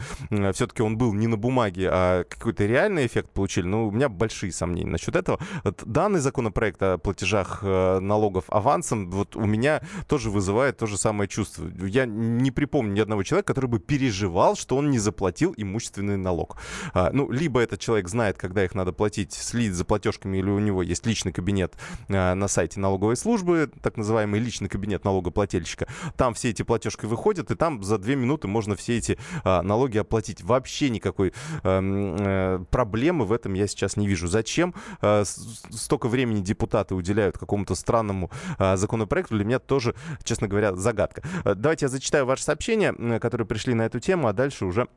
все-таки 0.54 0.82
он 0.82 0.98
был 0.98 1.14
не 1.14 1.28
на 1.28 1.38
бумаге, 1.38 1.90
а 1.92 2.24
какой-то 2.24 2.66
реальный 2.66 3.06
эффект 3.06 3.30
получили. 3.32 3.66
Но 3.66 3.88
у 3.88 3.92
меня 3.92 4.10
большие 4.10 4.52
сомнения 4.52 4.90
насчет 4.90 5.16
этого. 5.16 5.40
Данный 5.86 6.20
законопроект 6.20 6.82
о 6.82 6.98
платежах 6.98 7.64
налогов 7.64 8.46
авансом 8.50 9.10
вот 9.12 9.36
у 9.36 9.46
меня 9.46 9.82
тоже 10.08 10.30
вызывает 10.30 10.78
то 10.78 10.88
же 10.88 10.98
самое 10.98 11.28
чувство. 11.28 11.68
Я 11.82 12.06
не 12.06 12.52
припомню 12.52 12.94
ни 12.94 13.00
одного 13.00 13.24
человека, 13.24 13.48
который 13.54 13.68
бы 13.68 13.80
пережил 13.80 14.09
переживал, 14.10 14.56
что 14.56 14.75
он 14.75 14.89
не 14.89 14.98
заплатил 14.98 15.54
имущественный 15.56 16.18
налог. 16.18 16.58
А, 16.94 17.12
ну, 17.13 17.30
либо 17.30 17.60
этот 17.60 17.80
человек 17.80 18.10
знает, 18.10 18.38
когда 18.38 18.66
их 18.66 18.74
надо 18.74 18.92
платить, 18.92 19.34
следит 19.34 19.74
за 19.74 19.86
платежками, 19.86 20.38
или 20.38 20.50
у 20.50 20.58
него 20.58 20.82
есть 20.82 21.06
личный 21.06 21.32
кабинет 21.32 21.75
а, 22.08 22.34
на 22.34 22.48
сайте 22.48 22.80
налоговой 22.80 23.16
службы, 23.16 23.70
так 23.84 23.98
называемый 23.98 24.39
личный 24.39 24.68
кабинет 24.68 25.06
налогоплательщика. 25.06 25.88
Там 26.18 26.34
все 26.34 26.50
эти 26.50 26.63
платежки 26.63 27.06
выходят, 27.06 27.51
и 27.51 27.56
там 27.56 27.84
за 27.84 28.00
две 28.00 28.16
минуты 28.16 28.48
можно 28.48 28.75
все 28.75 28.98
эти 28.98 29.20
а, 29.44 29.62
налоги 29.62 30.00
оплатить. 30.00 30.42
Вообще 30.42 30.89
никакой 30.89 31.34
а, 31.63 32.63
проблемы 32.72 33.25
в 33.25 33.32
этом 33.32 33.54
я 33.54 33.68
сейчас 33.68 33.96
не 33.96 34.08
вижу. 34.08 34.28
Зачем 34.28 34.74
а, 35.01 35.24
столько 35.24 36.08
времени 36.08 36.42
депутаты 36.42 36.96
уделяют 36.96 37.38
какому-то 37.38 37.75
странному 37.75 38.32
а, 38.58 38.75
законопроекту, 38.75 39.36
для 39.36 39.46
меня 39.46 39.60
тоже, 39.60 39.94
честно 40.24 40.48
говоря, 40.48 40.75
загадка. 40.75 41.22
Давайте 41.44 41.86
я 41.86 41.89
зачитаю 41.89 42.25
ваши 42.25 42.44
сообщения, 42.44 43.20
которые 43.20 43.46
пришли 43.46 43.75
на 43.75 43.84
эту 43.84 43.99
эту 44.00 44.06
тему, 44.06 44.27
а 44.27 44.34
дальше 44.34 44.65
уже 44.65 44.88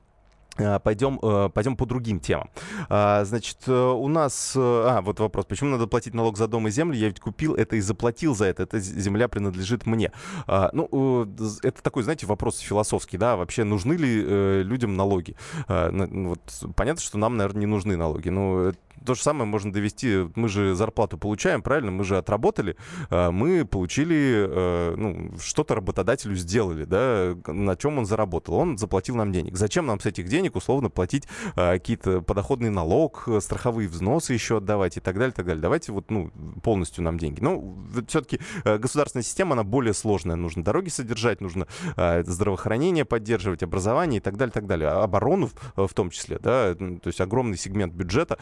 э, 0.59 0.79
Пойдем, 0.81 1.19
э, 1.23 1.51
пойдем 1.53 1.77
по 1.77 1.87
другим 1.87 2.21
темам. 2.21 2.51
А, 2.89 3.25
значит, 3.25 3.59
э, 3.67 3.73
у 3.73 4.09
нас... 4.09 4.55
А, 4.57 5.01
вот 5.01 5.21
вопрос. 5.21 5.47
Почему 5.47 5.71
надо 5.71 5.87
платить 5.87 6.15
налог 6.15 6.37
за 6.37 6.47
дом 6.47 6.69
и 6.69 6.71
землю? 6.71 6.97
Я 6.97 7.09
ведь 7.09 7.21
купил 7.21 7.55
это 7.55 7.77
и 7.77 7.81
заплатил 7.81 8.35
за 8.35 8.47
это. 8.47 8.63
Эта 8.63 8.79
земля 8.79 9.29
принадлежит 9.29 9.87
мне. 9.87 10.13
А, 10.47 10.71
ну, 10.73 11.27
это 11.63 11.83
такой, 11.83 12.03
знаете, 12.03 12.27
вопрос 12.27 12.59
философский, 12.59 13.19
да? 13.19 13.37
Вообще, 13.37 13.65
нужны 13.65 13.95
ли 13.95 14.63
людям 14.63 14.97
налоги? 14.97 15.37
А, 15.69 15.91
ну, 15.91 16.29
вот, 16.29 16.75
понятно, 16.77 17.03
что 17.03 17.19
нам, 17.19 17.37
наверное, 17.37 17.61
не 17.61 17.67
нужны 17.67 17.97
налоги. 17.97 18.29
Но 18.29 18.73
то 19.05 19.15
же 19.15 19.23
самое 19.23 19.45
можно 19.45 19.73
довести. 19.73 20.29
Мы 20.35 20.49
же 20.49 20.75
зарплату 20.75 21.19
получаем, 21.19 21.63
правильно? 21.63 21.91
Мы 21.91 22.05
же 22.05 22.17
отработали. 22.19 22.77
А, 23.11 23.31
мы 23.31 23.65
получили, 23.65 24.47
э, 24.49 24.95
ну, 24.97 25.33
что-то 25.39 25.75
работодателю 25.75 26.35
сделали, 26.37 26.85
да, 26.85 27.37
на 27.47 27.77
чем 27.77 27.99
он 27.99 28.07
заработал. 28.07 28.55
Он 28.55 28.79
заплатил 28.79 29.17
нам 29.17 29.33
денег. 29.33 29.57
Зачем 29.57 29.87
нам 29.87 30.01
с 30.01 30.07
этих 30.07 30.29
денег 30.29 30.57
условно 30.57 30.91
платить 30.91 31.27
а, 31.57 31.75
какие-то 31.75 32.23
подоходный 32.23 32.71
налог, 32.71 33.29
страховые 33.41 33.89
взносы 33.89 34.33
еще 34.33 34.59
отдавать 34.59 34.97
и 34.97 35.01
так 35.01 35.17
далее, 35.17 35.33
так 35.33 35.47
далее. 35.47 35.63
Давайте 35.63 35.93
вот, 35.93 36.11
ну, 36.11 36.31
полностью 36.63 37.05
нам 37.05 37.19
деньги. 37.19 37.41
Ну, 37.41 37.79
все-таки 38.09 38.41
э, 38.65 38.79
государственная 38.79 39.25
система, 39.25 39.53
она 39.53 39.65
более 39.65 39.95
сложная. 39.95 40.37
Нужно 40.37 40.65
дороги 40.65 40.89
содержать, 40.89 41.41
нужно 41.41 41.67
а, 41.97 42.23
здравоохранение 42.25 43.05
поддерживать, 43.05 43.63
образование 43.63 44.19
и 44.19 44.23
так 44.23 44.37
далее, 44.37 44.53
так 44.53 44.67
далее. 44.67 44.89
Оборону 44.91 45.51
в 45.77 45.93
том 45.95 46.11
числе, 46.11 46.39
да, 46.39 46.75
то 46.75 47.07
есть 47.07 47.21
огромный 47.21 47.57
сегмент 47.57 47.95
бюджета 47.95 48.39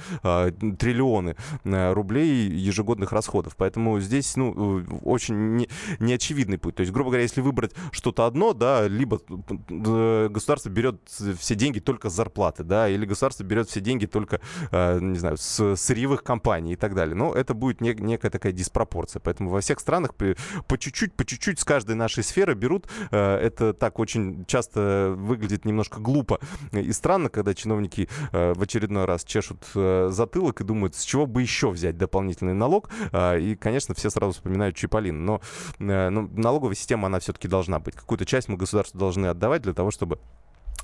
триллионы 0.51 1.37
э, 1.65 1.93
рублей 1.93 2.49
ежегодных 2.51 3.13
расходов. 3.13 3.57
Поэтому 3.57 4.01
здесь, 4.01 4.37
ну, 4.37 4.81
э, 4.81 4.85
очень 5.03 5.57
не, 5.57 5.69
неочевидный 5.99 6.59
путь. 6.59 6.77
То 6.77 6.81
есть, 6.81 6.93
грубо 6.93 7.11
говоря, 7.11 7.23
если 7.23 7.41
выбрать 7.41 7.73
что-то 7.93 8.27
одно, 8.27 8.53
да, 8.53 8.87
либо 8.89 9.21
э, 9.69 10.29
государство 10.29 10.69
берет 10.69 11.01
все 11.09 11.55
деньги 11.55 11.79
только 11.79 12.11
с 12.11 12.15
зарплаты, 12.15 12.65
да, 12.65 12.89
или 12.89 13.07
государство 13.07 13.45
берет 13.45 13.69
все 13.69 13.81
деньги 13.81 14.07
только, 14.07 14.41
не 14.73 15.19
знаю, 15.19 15.37
с 15.37 15.77
сырьевых 15.77 16.23
компаний 16.23 16.73
и 16.73 16.77
так 16.77 16.95
далее. 16.95 17.15
Но 17.15 17.33
это 17.33 17.55
будет 17.55 17.81
не, 17.81 17.95
некая 17.95 18.31
такая 18.31 18.53
диспропорция. 18.53 19.21
Поэтому 19.21 19.51
во 19.51 19.61
всех 19.61 19.81
странах 19.81 20.15
по 20.15 20.79
чуть-чуть, 20.79 21.15
по 21.15 21.25
чуть-чуть 21.25 21.59
с 21.59 21.65
каждой 21.65 21.97
нашей 21.97 22.23
сферы 22.23 22.55
берут. 22.55 22.89
Это 23.11 23.73
так 23.73 23.99
очень 23.99 24.45
часто 24.47 25.15
выглядит 25.17 25.65
немножко 25.65 26.01
глупо 26.01 26.41
и 26.73 26.93
странно, 26.93 27.29
когда 27.29 27.55
чиновники 27.55 28.09
в 28.33 28.63
очередной 28.63 29.05
раз 29.05 29.25
чешут 29.25 29.65
затылок 29.75 30.40
затылок 30.41 30.61
и 30.61 30.65
думают, 30.65 30.95
с 30.95 31.03
чего 31.05 31.27
бы 31.27 31.43
еще 31.43 31.71
взять 31.71 31.97
дополнительный 31.97 32.55
налог. 32.55 32.91
А, 33.13 33.37
и, 33.37 33.55
конечно, 33.55 33.95
все 33.95 34.11
сразу 34.11 34.33
вспоминают 34.33 34.77
Чиполлин. 34.77 35.25
Но 35.25 35.41
э, 35.79 36.09
ну, 36.09 36.29
налоговая 36.33 36.75
система, 36.75 37.07
она 37.07 37.21
все-таки 37.21 37.49
должна 37.49 37.79
быть. 37.79 37.95
Какую-то 37.95 38.25
часть 38.25 38.49
мы 38.49 38.57
государству 38.57 38.99
должны 38.99 39.27
отдавать 39.27 39.63
для 39.63 39.75
того, 39.75 39.91
чтобы 39.91 40.19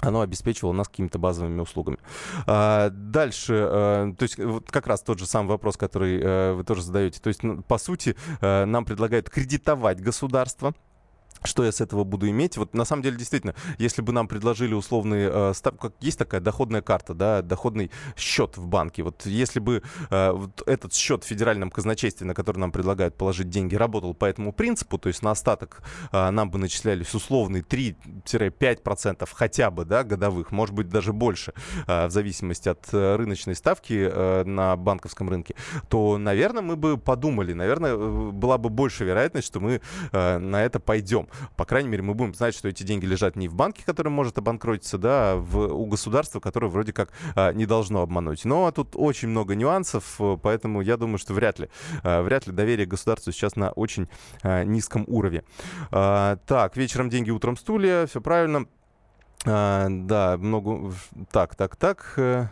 оно 0.01 0.21
обеспечивало 0.21 0.73
нас 0.73 0.89
какими-то 0.89 1.19
базовыми 1.19 1.61
услугами. 1.61 1.99
А, 2.47 2.91
дальше, 2.91 3.55
а, 3.55 4.13
то 4.13 4.23
есть 4.23 4.39
вот 4.39 4.71
как 4.71 4.87
раз 4.87 5.03
тот 5.03 5.19
же 5.19 5.27
самый 5.27 5.49
вопрос, 5.49 5.77
который 5.77 6.21
а, 6.23 6.55
вы 6.55 6.65
тоже 6.65 6.83
задаете. 6.83 7.21
То 7.21 7.29
есть, 7.29 7.43
ну, 7.43 7.63
по 7.63 7.79
сути, 7.79 8.15
а, 8.41 8.67
нам 8.67 8.85
предлагают 8.85 9.31
кредитовать 9.31 10.01
государство, 10.01 10.75
что 11.47 11.65
я 11.65 11.73
с 11.73 11.81
этого 11.81 12.05
буду 12.05 12.29
иметь? 12.29 12.57
Вот 12.57 12.75
на 12.75 12.85
самом 12.85 13.03
деле, 13.03 13.17
действительно, 13.17 13.55
если 13.79 14.03
бы 14.03 14.13
нам 14.13 14.29
предложили 14.29 14.75
условные, 14.75 15.31
э, 15.33 15.53
став, 15.55 15.79
как 15.79 15.95
есть 16.01 16.19
такая 16.19 16.41
доходная 16.41 16.83
карта, 16.83 17.15
да, 17.15 17.43
доходный 17.43 17.91
счет 18.17 18.57
в 18.57 18.67
банке. 18.67 19.03
Вот 19.03 19.27
если 19.27 19.61
бы 19.61 19.83
э, 20.11 20.31
вот 20.33 20.63
этот 20.67 20.95
счет 20.95 21.25
в 21.25 21.27
федеральном 21.27 21.71
казначействе, 21.71 22.27
на 22.27 22.35
который 22.35 22.59
нам 22.59 22.73
предлагают 22.73 23.17
положить 23.17 23.49
деньги, 23.49 23.75
работал 23.75 24.15
по 24.15 24.25
этому 24.25 24.53
принципу, 24.53 24.99
то 24.99 25.09
есть 25.09 25.23
на 25.23 25.31
остаток 25.31 25.83
э, 26.13 26.31
нам 26.31 26.51
бы 26.51 26.59
начислялись 26.59 27.15
условные 27.15 27.63
3-5% 27.63 29.29
хотя 29.33 29.71
бы, 29.71 29.85
да, 29.85 30.05
годовых, 30.05 30.53
может 30.53 30.75
быть, 30.75 30.89
даже 30.89 31.13
больше, 31.13 31.53
э, 31.87 32.07
в 32.07 32.11
зависимости 32.11 32.69
от 32.69 32.89
э, 32.93 33.17
рыночной 33.17 33.55
ставки 33.55 34.09
э, 34.11 34.45
на 34.45 34.77
банковском 34.77 35.29
рынке, 35.29 35.55
то, 35.89 36.19
наверное, 36.19 36.63
мы 36.63 36.77
бы 36.77 36.99
подумали, 36.99 37.53
наверное, 37.53 37.95
э, 37.95 38.31
была 38.33 38.59
бы 38.59 38.69
больше 38.69 39.05
вероятность, 39.05 39.47
что 39.47 39.61
мы 39.61 39.81
э, 40.13 40.39
на 40.39 40.65
это 40.65 40.81
пойдем 40.81 41.29
по 41.57 41.65
крайней 41.65 41.89
мере, 41.89 42.03
мы 42.03 42.15
будем 42.15 42.35
знать, 42.35 42.55
что 42.55 42.69
эти 42.69 42.83
деньги 42.83 43.07
лежат 43.07 43.37
не 43.37 43.49
в 43.49 43.55
банке, 43.55 43.83
который 43.85 44.09
может 44.09 44.39
обанкротиться, 44.39 44.99
да, 44.99 45.33
а 45.33 45.37
в, 45.37 45.59
у 45.59 45.87
государства, 45.87 46.41
которое 46.41 46.69
вроде 46.69 46.93
как 46.93 47.11
а, 47.35 47.53
не 47.53 47.67
должно 47.67 48.03
обмануть. 48.03 48.45
Но 48.45 48.71
тут 48.71 48.91
очень 48.95 49.29
много 49.29 49.55
нюансов, 49.55 50.17
э, 50.19 50.37
поэтому 50.43 50.81
я 50.81 50.97
думаю, 50.97 51.19
что 51.19 51.35
вряд 51.35 51.59
ли, 51.59 51.69
а, 52.03 52.23
вряд 52.23 52.47
ли 52.47 52.53
доверие 52.53 52.87
государству 52.87 53.33
сейчас 53.33 53.57
на 53.57 53.71
очень 53.71 54.09
а, 54.43 54.65
низком 54.65 55.05
уровне. 55.07 55.45
А, 55.91 56.37
так, 56.47 56.77
вечером 56.77 57.11
деньги, 57.11 57.31
утром 57.31 57.57
стулья, 57.57 58.07
все 58.07 58.21
правильно. 58.21 58.67
А, 59.45 59.87
да, 59.89 60.37
много... 60.39 60.93
Так, 61.31 61.55
так, 61.55 61.77
так. 61.77 62.51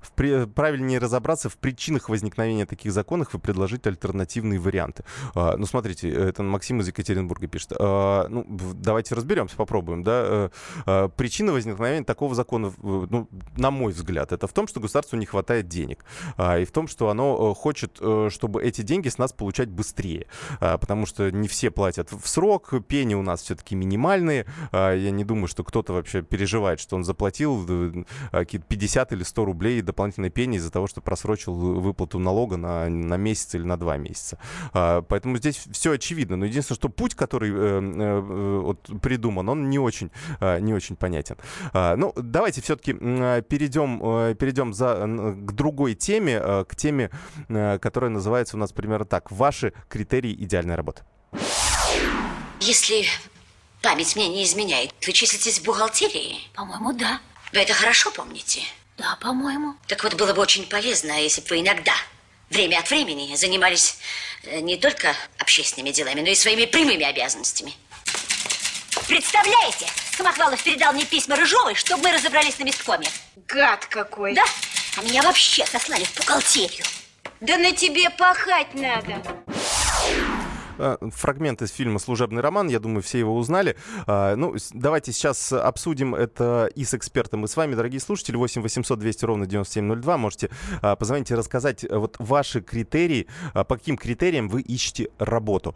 Э, 0.00 0.06
в 0.06 0.12
при... 0.12 0.46
правильнее 0.46 0.98
разобраться 0.98 1.48
в 1.48 1.56
причинах 1.56 2.08
возникновения 2.08 2.66
таких 2.66 2.92
законов 2.92 3.34
и 3.34 3.38
предложить 3.38 3.86
альтернативные 3.86 4.58
варианты. 4.58 5.04
А, 5.34 5.56
ну, 5.56 5.66
смотрите, 5.66 6.10
это 6.10 6.42
Максим 6.42 6.80
из 6.80 6.88
Екатеринбурга 6.88 7.46
пишет. 7.46 7.72
А, 7.78 8.26
ну, 8.28 8.46
давайте 8.74 9.14
разберемся, 9.14 9.56
попробуем. 9.56 10.02
Да? 10.02 10.12
А, 10.16 10.50
а 10.86 11.08
причина 11.08 11.52
возникновения 11.52 12.04
такого 12.04 12.34
закона, 12.34 12.72
ну, 12.82 13.28
на 13.56 13.70
мой 13.70 13.92
взгляд, 13.92 14.32
это 14.32 14.46
в 14.46 14.52
том, 14.52 14.68
что 14.68 14.80
государству 14.80 15.16
не 15.16 15.26
хватает 15.26 15.68
денег. 15.68 16.04
А, 16.36 16.58
и 16.58 16.64
в 16.64 16.72
том, 16.72 16.88
что 16.88 17.08
оно 17.08 17.52
э, 17.52 17.54
хочет, 17.54 17.98
э, 18.00 18.28
чтобы 18.30 18.62
эти 18.62 18.82
деньги 18.82 19.08
с 19.08 19.18
нас 19.18 19.32
получать 19.32 19.68
быстрее. 19.68 20.26
А, 20.60 20.78
потому 20.78 21.06
что 21.06 21.30
не 21.30 21.48
все 21.48 21.70
платят 21.70 22.12
в 22.12 22.26
срок, 22.28 22.72
пени 22.86 23.14
у 23.14 23.22
нас 23.22 23.42
все-таки 23.42 23.74
минимальные. 23.74 24.46
А, 24.72 24.94
я 24.94 25.10
не 25.10 25.24
думаю, 25.24 25.48
что 25.48 25.64
кто-то 25.64 25.92
вообще 25.92 26.22
переживает, 26.22 26.80
что 26.80 26.96
он 26.96 27.04
заплатил 27.04 28.04
какие-то 28.30 28.66
50 28.66 29.12
или 29.12 29.22
100 29.22 29.44
рублей 29.44 29.82
дополнительные 29.86 30.30
пени 30.30 30.56
из-за 30.56 30.70
того, 30.70 30.86
что 30.86 31.00
просрочил 31.00 31.54
выплату 31.54 32.18
налога 32.18 32.56
на, 32.56 32.88
на 32.88 33.16
месяц 33.16 33.54
или 33.54 33.62
на 33.62 33.76
два 33.76 33.96
месяца. 33.96 34.38
А, 34.72 35.02
поэтому 35.02 35.38
здесь 35.38 35.62
все 35.72 35.92
очевидно. 35.92 36.36
Но 36.36 36.44
единственное, 36.44 36.76
что 36.76 36.88
путь, 36.88 37.14
который 37.14 37.50
э, 37.50 37.54
э, 37.54 38.60
вот, 38.60 39.00
придуман, 39.00 39.48
он 39.48 39.70
не 39.70 39.78
очень, 39.78 40.10
э, 40.40 40.60
не 40.60 40.74
очень 40.74 40.96
понятен. 40.96 41.36
А, 41.72 41.96
ну, 41.96 42.12
давайте 42.16 42.60
все-таки 42.60 42.92
перейдем, 42.92 44.00
э, 44.02 44.34
перейдем 44.34 44.74
за, 44.74 44.94
к 45.06 45.52
другой 45.52 45.94
теме, 45.94 46.40
э, 46.42 46.64
к 46.68 46.76
теме, 46.76 47.10
э, 47.48 47.78
которая 47.78 48.10
называется 48.10 48.56
у 48.56 48.60
нас 48.60 48.72
примерно 48.72 49.04
так. 49.04 49.30
Ваши 49.30 49.72
критерии 49.88 50.32
идеальной 50.32 50.74
работы. 50.74 51.02
Если 52.60 53.04
память 53.82 54.16
мне 54.16 54.28
не 54.28 54.44
изменяет, 54.44 54.92
вы 55.06 55.12
числитесь 55.12 55.60
в 55.60 55.64
бухгалтерии? 55.64 56.38
По-моему, 56.54 56.92
да. 56.92 57.20
Вы 57.52 57.60
это 57.60 57.72
хорошо 57.72 58.10
помните? 58.10 58.60
Да, 58.96 59.16
по-моему. 59.20 59.74
Так 59.88 60.02
вот, 60.02 60.14
было 60.14 60.32
бы 60.32 60.40
очень 60.42 60.66
полезно, 60.66 61.20
если 61.20 61.40
бы 61.42 61.48
вы 61.50 61.60
иногда, 61.60 61.92
время 62.50 62.78
от 62.78 62.88
времени, 62.90 63.34
занимались 63.36 63.98
э, 64.44 64.60
не 64.60 64.76
только 64.76 65.14
общественными 65.38 65.92
делами, 65.92 66.22
но 66.22 66.28
и 66.28 66.34
своими 66.34 66.64
прямыми 66.64 67.04
обязанностями. 67.04 67.74
Представляете, 69.06 69.86
Самохвалов 70.16 70.62
передал 70.62 70.92
мне 70.92 71.04
письма 71.04 71.36
Рыжовой, 71.36 71.74
чтобы 71.74 72.04
мы 72.04 72.12
разобрались 72.12 72.58
на 72.58 72.64
месткоме. 72.64 73.06
Гад 73.46 73.86
какой. 73.86 74.34
Да? 74.34 74.44
А 74.96 75.02
меня 75.02 75.22
вообще 75.22 75.66
сослали 75.66 76.04
в 76.04 76.14
бухгалтерию. 76.14 76.84
Да 77.40 77.58
на 77.58 77.72
тебе 77.72 78.08
пахать 78.10 78.74
надо. 78.74 79.22
Э, 80.78 80.96
фрагмент 81.12 81.62
из 81.62 81.70
фильма 81.70 81.98
«Служебный 81.98 82.42
роман». 82.42 82.68
Я 82.68 82.80
думаю, 82.80 83.02
все 83.02 83.18
его 83.18 83.36
узнали. 83.36 83.76
А, 84.06 84.36
ну, 84.36 84.54
давайте 84.72 85.12
сейчас 85.12 85.52
обсудим 85.52 86.14
это 86.14 86.70
и 86.74 86.84
с 86.84 86.94
экспертом, 86.94 87.44
и 87.44 87.48
с 87.48 87.56
вами, 87.56 87.74
дорогие 87.74 88.00
слушатели. 88.00 88.36
8 88.36 88.62
800 88.62 88.98
200 88.98 89.24
ровно 89.24 89.46
9702. 89.46 90.16
Можете 90.18 90.50
а, 90.82 90.96
позвонить 90.96 91.30
и 91.30 91.34
рассказать 91.34 91.84
э, 91.84 91.96
вот 91.96 92.16
ваши 92.18 92.60
критерии, 92.60 93.26
а, 93.54 93.64
по 93.64 93.76
каким 93.76 93.96
критериям 93.96 94.48
вы 94.48 94.62
ищете 94.62 95.08
работу. 95.18 95.74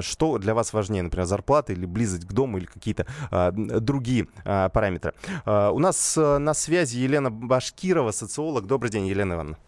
Что 0.00 0.38
для 0.38 0.54
вас 0.54 0.72
важнее, 0.72 1.02
например, 1.02 1.26
зарплата 1.26 1.72
или 1.72 1.86
близость 1.86 2.26
к 2.26 2.32
дому 2.32 2.58
или 2.58 2.66
какие-то 2.66 3.06
другие 3.52 4.26
параметры. 4.44 5.14
У 5.46 5.78
нас 5.78 6.16
э, 6.16 6.38
на 6.38 6.54
связи 6.54 6.98
Елена 6.98 7.30
Башкирова, 7.30 8.12
социолог. 8.12 8.66
Добрый 8.66 8.90
день, 8.90 9.06
Елена 9.06 9.34
Ивановна. 9.34 9.58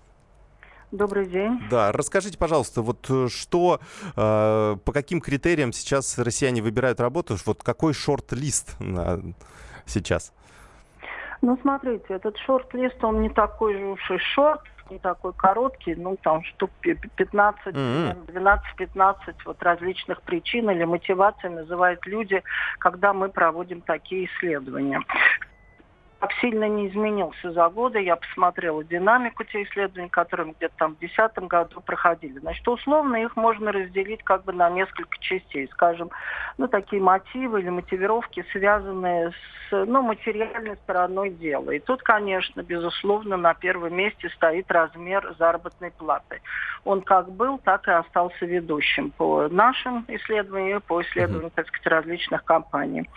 Добрый 0.93 1.25
день. 1.27 1.59
Да, 1.71 1.91
расскажите, 1.91 2.37
пожалуйста, 2.37 2.83
вот 2.83 3.07
э, 3.09 3.29
что, 3.29 3.81
э, 4.15 4.77
по 4.85 4.93
каким 4.93 5.23
критериям 5.23 5.73
сейчас 5.73 6.19
россияне 6.19 6.61
выбирают 6.61 7.01
работу, 7.01 7.35
вот 7.47 7.63
какой 7.63 7.95
шорт-лист 7.95 8.77
сейчас? 9.87 10.35
Ну, 11.41 11.59
смотрите, 11.63 12.05
этот 12.09 12.37
шорт-лист, 12.37 13.03
он 13.03 13.23
не 13.23 13.31
такой 13.31 13.79
же 13.79 13.85
уж 13.87 14.11
и 14.11 14.19
шорт, 14.19 14.61
не 14.91 14.99
такой 14.99 15.33
короткий, 15.33 15.95
ну, 15.95 16.19
там 16.23 16.45
штук 16.45 16.71
15, 16.83 17.75
mm-hmm. 17.75 18.59
12-15 18.79 19.17
вот 19.47 19.63
различных 19.63 20.21
причин 20.21 20.71
или 20.71 20.85
мотиваций 20.85 21.49
называют 21.49 22.07
люди, 22.07 22.43
когда 22.79 23.15
мы 23.15 23.31
проводим 23.31 23.81
такие 23.81 24.27
исследования 24.27 25.01
так 26.23 26.31
сильно 26.41 26.69
не 26.69 26.87
изменился 26.87 27.51
за 27.51 27.69
годы. 27.69 28.01
Я 28.01 28.15
посмотрела 28.15 28.85
динамику 28.85 29.43
тех 29.43 29.69
исследований, 29.69 30.09
которые 30.09 30.55
где-то 30.57 30.75
там 30.79 30.95
в 30.95 30.99
2010 31.01 31.49
году 31.49 31.81
проходили. 31.81 32.39
Значит, 32.39 32.69
условно 32.69 33.17
их 33.17 33.35
можно 33.35 33.73
разделить 33.73 34.23
как 34.23 34.45
бы 34.45 34.53
на 34.53 34.71
несколько 34.71 35.19
частей. 35.19 35.67
Скажем, 35.73 36.11
ну, 36.59 36.69
такие 36.69 37.03
мотивы 37.03 37.61
или 37.61 37.71
мотивировки, 37.71 38.47
связанные 38.53 39.33
с 39.33 39.73
ну, 39.73 40.03
материальной 40.03 40.77
стороной 40.85 41.31
дела. 41.31 41.73
И 41.73 41.81
тут, 41.81 42.05
конечно, 42.05 42.63
безусловно, 42.63 43.37
на 43.37 43.55
первом 43.55 43.97
месте 43.97 44.29
стоит 44.29 44.71
размер 44.71 45.35
заработной 45.41 45.91
платы. 45.91 46.41
Он 46.85 47.01
как 47.01 47.33
был, 47.33 47.59
так 47.59 47.89
и 47.89 47.91
остался 47.91 48.47
ведущим 48.47 49.11
по 49.11 49.49
нашим 49.49 50.05
исследованиям, 50.07 50.83
по 50.83 51.03
исследованиям, 51.03 51.51
так 51.51 51.67
сказать, 51.67 51.87
различных 51.89 52.45
компаний. 52.45 53.09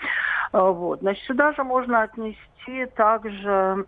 Вот. 0.51 1.01
Значит, 1.01 1.23
сюда 1.25 1.51
же 1.53 1.63
можно 1.63 2.01
отнести 2.01 2.85
также 2.95 3.85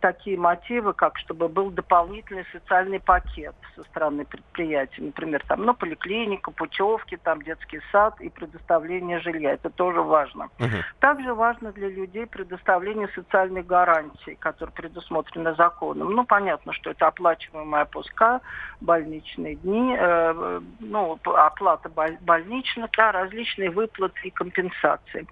такие 0.00 0.38
мотивы, 0.38 0.92
как 0.92 1.18
чтобы 1.18 1.48
был 1.48 1.70
дополнительный 1.70 2.44
социальный 2.52 3.00
пакет 3.00 3.54
со 3.74 3.82
стороны 3.84 4.24
предприятия, 4.24 5.02
например, 5.02 5.42
там, 5.48 5.64
ну, 5.64 5.74
поликлиника, 5.74 6.50
путевки, 6.50 7.16
там, 7.16 7.42
детский 7.42 7.80
сад 7.90 8.20
и 8.20 8.28
предоставление 8.28 9.20
жилья. 9.20 9.52
Это 9.52 9.70
тоже 9.70 10.00
важно. 10.00 10.48
Uh-huh. 10.58 10.82
Также 11.00 11.34
важно 11.34 11.72
для 11.72 11.88
людей 11.88 12.26
предоставление 12.26 13.08
социальных 13.08 13.66
гарантий, 13.66 14.36
которые 14.36 14.74
предусмотрены 14.74 15.54
законом. 15.54 16.10
Ну, 16.10 16.24
понятно, 16.24 16.72
что 16.72 16.90
это 16.90 17.06
оплачиваемая 17.06 17.84
отпуска, 17.84 18.40
больничные 18.80 19.56
дни, 19.56 19.96
э, 19.98 20.60
ну, 20.80 21.18
оплата 21.24 21.88
больничных, 22.20 22.90
да, 22.96 23.12
различные 23.12 23.70
выплаты 23.70 24.20
и 24.24 24.30
компенсации. 24.30 25.26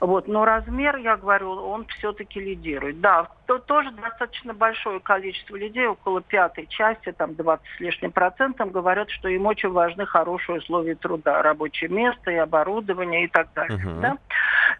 Вот. 0.00 0.28
Но 0.28 0.44
размер, 0.44 0.96
я 0.96 1.16
говорю, 1.16 1.50
он 1.50 1.86
все-таки 1.86 2.40
лидирует. 2.50 3.00
Да, 3.00 3.28
то, 3.46 3.58
тоже 3.58 3.90
достаточно 3.92 4.54
большое 4.54 5.00
количество 5.00 5.56
людей, 5.56 5.86
около 5.86 6.20
пятой 6.20 6.66
части, 6.66 7.12
там 7.12 7.34
20 7.34 7.64
с 7.76 7.80
лишним 7.80 8.12
процентом, 8.12 8.70
говорят, 8.70 9.10
что 9.10 9.28
им 9.28 9.46
очень 9.46 9.70
важны 9.70 10.06
хорошие 10.06 10.58
условия 10.58 10.94
труда, 10.94 11.42
рабочее 11.42 11.90
место 11.90 12.30
и 12.30 12.36
оборудование 12.36 13.24
и 13.24 13.28
так 13.28 13.48
далее. 13.54 13.78
Uh-huh. 13.78 14.00
Да? 14.00 14.18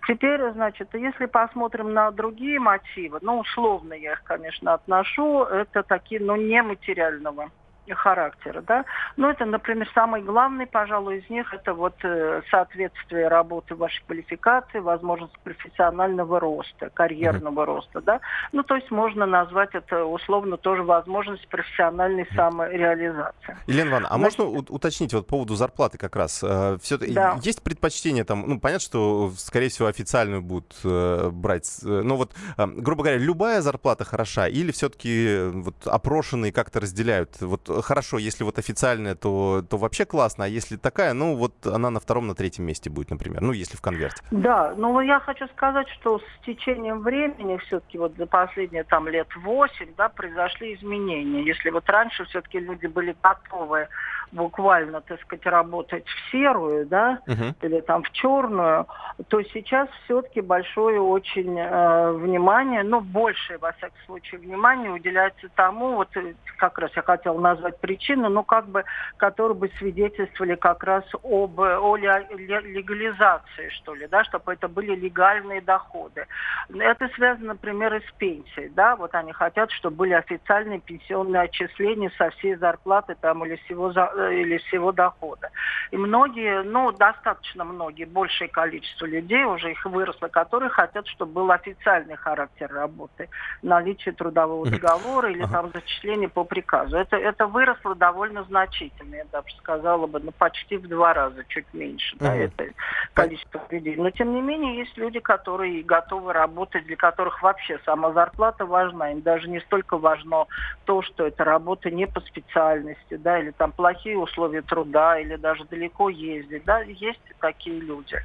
Теперь, 0.07 0.41
значит, 0.53 0.89
если 0.95 1.27
посмотрим 1.27 1.93
на 1.93 2.11
другие 2.11 2.59
мотивы, 2.59 3.19
ну, 3.23 3.41
условно 3.41 3.95
я 3.95 4.13
их, 4.13 4.23
конечно, 4.25 4.75
отношу, 4.75 5.45
это 5.45 5.83
такие, 5.83 6.21
ну, 6.21 6.37
нематериального 6.37 7.51
характера, 7.95 8.63
да. 8.67 8.85
Ну, 9.17 9.29
это, 9.29 9.45
например, 9.45 9.91
самый 9.95 10.23
главный, 10.23 10.67
пожалуй, 10.67 11.19
из 11.19 11.31
них, 11.31 11.53
это 11.53 11.75
вот 11.75 11.95
э, 12.03 12.43
соответствие 12.51 13.29
работы 13.29 13.75
вашей 13.75 14.03
квалификации, 14.07 14.79
возможность 14.79 15.39
профессионального 15.41 16.41
роста, 16.41 16.91
карьерного 16.91 17.63
mm-hmm. 17.63 17.65
роста, 17.65 18.01
да. 18.01 18.21
Ну, 18.53 18.63
то 18.63 18.77
есть 18.77 18.91
можно 18.91 19.27
назвать 19.27 19.75
это 19.75 20.05
условно 20.05 20.57
тоже 20.57 20.83
возможность 20.83 21.47
профессиональной 21.49 22.25
mm-hmm. 22.25 22.37
самореализации. 22.37 23.57
Елена 23.67 23.89
Ивановна, 23.89 24.09
а 24.09 24.19
Значит, 24.19 24.39
можно 24.39 24.65
уточнить 24.69 25.15
вот 25.15 25.27
по 25.27 25.41
поводу 25.41 25.55
зарплаты 25.55 25.99
как 25.99 26.17
раз? 26.17 26.41
Э, 26.43 26.79
Все 26.83 26.99
да. 26.99 27.39
есть 27.43 27.63
предпочтение 27.63 28.25
там, 28.25 28.45
ну, 28.47 28.61
понятно, 28.61 28.85
что, 28.85 29.33
скорее 29.37 29.69
всего, 29.69 29.89
официальную 29.89 30.43
будут 30.43 30.77
э, 30.85 31.31
брать, 31.33 31.81
ну, 31.83 32.17
вот, 32.17 32.33
грубо 32.57 33.03
говоря, 33.03 33.19
любая 33.19 33.61
зарплата 33.61 34.05
хороша 34.05 34.49
или 34.49 34.71
все-таки 34.73 35.49
вот 35.53 35.75
опрошенные 35.87 36.53
как-то 36.53 36.81
разделяют? 36.81 37.41
Вот 37.41 37.69
хорошо, 37.83 38.19
если 38.19 38.45
вот 38.45 38.59
официальная, 38.59 39.15
то, 39.15 39.63
то 39.69 39.77
вообще 39.77 40.05
классно, 40.05 40.45
а 40.45 40.49
если 40.49 40.77
такая, 40.77 41.13
ну 41.13 41.37
вот 41.37 41.67
она 41.67 41.91
на 41.91 42.01
втором, 42.01 42.27
на 42.27 42.35
третьем 42.35 42.65
месте 42.65 42.91
будет, 42.91 43.11
например, 43.11 43.41
ну 43.41 43.53
если 43.53 43.77
в 43.77 43.81
конверте. 43.81 44.23
Да, 44.31 44.75
но 44.77 45.01
я 45.01 45.21
хочу 45.21 45.47
сказать, 45.49 45.89
что 46.01 46.19
с 46.19 46.47
течением 46.47 47.01
времени 47.01 47.57
все-таки 47.59 47.99
вот 47.99 48.17
за 48.17 48.27
последние 48.27 48.85
там 48.85 49.09
лет 49.09 49.29
восемь, 49.37 49.93
да, 49.97 50.09
произошли 50.09 50.75
изменения. 50.75 51.43
Если 51.45 51.71
вот 51.71 51.89
раньше 51.89 52.25
все-таки 52.25 52.61
люди 52.61 52.87
были 52.87 53.17
готовы 53.23 53.89
буквально, 54.33 55.01
так 55.01 55.21
сказать, 55.23 55.45
работать 55.47 56.05
в 56.07 56.31
серую, 56.31 56.87
да, 56.87 57.21
uh-huh. 57.27 57.55
или 57.63 57.81
там 57.81 58.03
в 58.03 58.11
черную, 58.13 58.87
то 59.29 59.43
сейчас 59.43 59.89
все-таки 60.05 60.41
большое 60.41 61.01
очень 61.01 61.59
э, 61.59 62.13
внимание, 62.13 62.83
ну, 62.83 63.01
большее, 63.01 63.59
во 63.59 63.73
всяком 63.73 63.99
случае, 64.07 64.41
внимание 64.41 64.91
уделяется 64.91 65.49
тому, 65.55 65.97
вот 65.97 66.17
э, 66.17 66.35
как 66.59 66.79
раз 66.79 66.91
я 66.95 67.03
хотела 67.03 67.39
назвать 67.41 67.70
причины, 67.79 68.29
ну, 68.29 68.43
как 68.43 68.67
бы, 68.69 68.85
которые 69.17 69.57
бы 69.57 69.71
свидетельствовали 69.79 70.55
как 70.55 70.83
раз 70.85 71.05
об, 71.23 71.61
о 71.61 71.97
легализации, 71.97 73.69
что 73.71 73.95
ли, 73.95 74.07
да, 74.07 74.25
чтобы 74.25 74.53
это 74.53 74.69
были 74.69 74.95
легальные 74.95 75.61
доходы. 75.61 76.27
Это 76.75 77.09
связано, 77.15 77.49
например, 77.49 77.95
и 77.95 78.01
с 78.01 78.13
пенсией, 78.19 78.69
да, 78.71 78.97
вот 78.97 79.15
они 79.15 79.33
хотят, 79.33 79.71
чтобы 79.73 79.97
были 79.97 80.13
официальные 80.15 80.81
пенсионные 80.81 81.43
отчисления 81.43 82.11
со 82.17 82.31
всей 82.31 82.55
зарплаты 82.57 83.17
там 83.21 83.45
или 83.45 83.57
всего 83.65 83.93
за, 83.93 84.07
или 84.31 84.59
всего 84.59 84.93
дохода. 84.93 85.51
И 85.91 85.97
многие, 85.97 86.63
ну, 86.63 86.93
достаточно 86.93 87.65
многие, 87.65 88.05
большее 88.05 88.49
количество 88.49 89.07
людей, 89.07 89.45
уже 89.45 89.73
их 89.73 89.85
выросло, 89.85 90.29
которые 90.29 90.71
хотят, 90.71 91.07
чтобы 91.07 91.33
был 91.33 91.51
официальный 91.51 92.17
характер 92.17 92.71
работы, 92.73 93.29
наличие 93.63 94.15
трудового 94.15 94.69
договора 94.71 95.31
или 95.31 95.45
там 95.47 95.71
зачисление 95.73 96.29
по 96.29 96.45
приказу. 96.45 96.97
Это, 96.97 97.17
это 97.17 97.47
выросло 97.61 97.95
довольно 97.95 98.43
значительно, 98.45 99.17
я 99.17 99.25
даже 99.31 99.55
сказала 99.59 100.07
бы, 100.07 100.19
ну, 100.21 100.33
почти 100.33 100.79
в 100.79 100.89
два 100.89 101.13
раза, 101.13 101.45
чуть 101.49 101.67
меньше, 101.75 102.17
да, 102.19 102.35
это 102.35 102.65
количество 103.13 103.61
людей. 103.71 103.97
Но, 103.97 104.11
тем 104.11 104.35
не 104.35 104.41
менее, 104.41 104.79
есть 104.79 104.97
люди, 104.97 105.21
которые 105.21 105.83
готовы 105.83 106.33
работать, 106.33 106.87
для 106.87 106.97
которых 106.97 107.43
вообще 107.43 107.79
сама 107.85 108.13
зарплата 108.13 108.65
важна. 108.65 109.13
Им 109.13 109.21
даже 109.21 109.49
не 109.49 109.61
столько 109.61 109.99
важно 109.99 110.47
то, 110.85 111.03
что 111.03 111.27
это 111.27 111.45
работа 111.45 111.91
не 111.91 112.07
по 112.07 112.21
специальности, 112.21 113.17
да, 113.17 113.39
или 113.39 113.51
там 113.51 113.73
плохие 113.73 114.17
условия 114.17 114.63
труда 114.63 115.19
или 115.21 115.37
даже 115.37 115.65
далеко 115.65 116.09
ездить. 116.09 116.65
Да, 116.65 116.81
есть 116.81 117.21
такие 117.41 117.79
люди. 117.79 118.17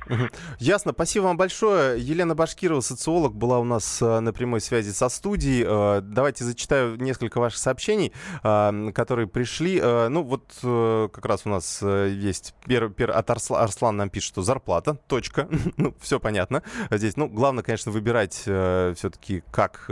Ясно. 0.59 0.93
Спасибо 0.93 1.25
вам 1.25 1.37
большое. 1.37 1.99
Елена 1.99 2.35
Башкирова, 2.35 2.81
социолог, 2.81 3.33
была 3.33 3.59
у 3.59 3.63
нас 3.63 4.01
э, 4.01 4.19
на 4.19 4.31
прямой 4.31 4.61
связи 4.61 4.91
со 4.91 5.09
студией. 5.09 5.65
Э, 5.67 6.01
давайте 6.01 6.43
зачитаю 6.45 6.95
несколько 6.95 7.39
ваших 7.39 7.59
сообщений, 7.59 8.13
э, 8.43 8.91
которые 9.15 9.27
пришли. 9.27 9.79
Ну, 9.79 10.23
вот 10.23 10.43
как 11.13 11.25
раз 11.25 11.43
у 11.45 11.49
нас 11.49 11.81
есть 11.81 12.53
первый 12.65 12.91
пер, 12.91 13.11
от 13.11 13.29
Арсла, 13.29 13.61
Арслан 13.61 13.95
нам 13.95 14.09
пишет, 14.09 14.27
что 14.27 14.41
зарплата, 14.41 14.95
точка. 15.07 15.47
ну, 15.77 15.95
все 16.01 16.19
понятно 16.19 16.63
здесь. 16.91 17.15
Ну, 17.15 17.29
главное, 17.29 17.63
конечно, 17.63 17.93
выбирать 17.93 18.33
все-таки 18.33 19.41
как... 19.51 19.89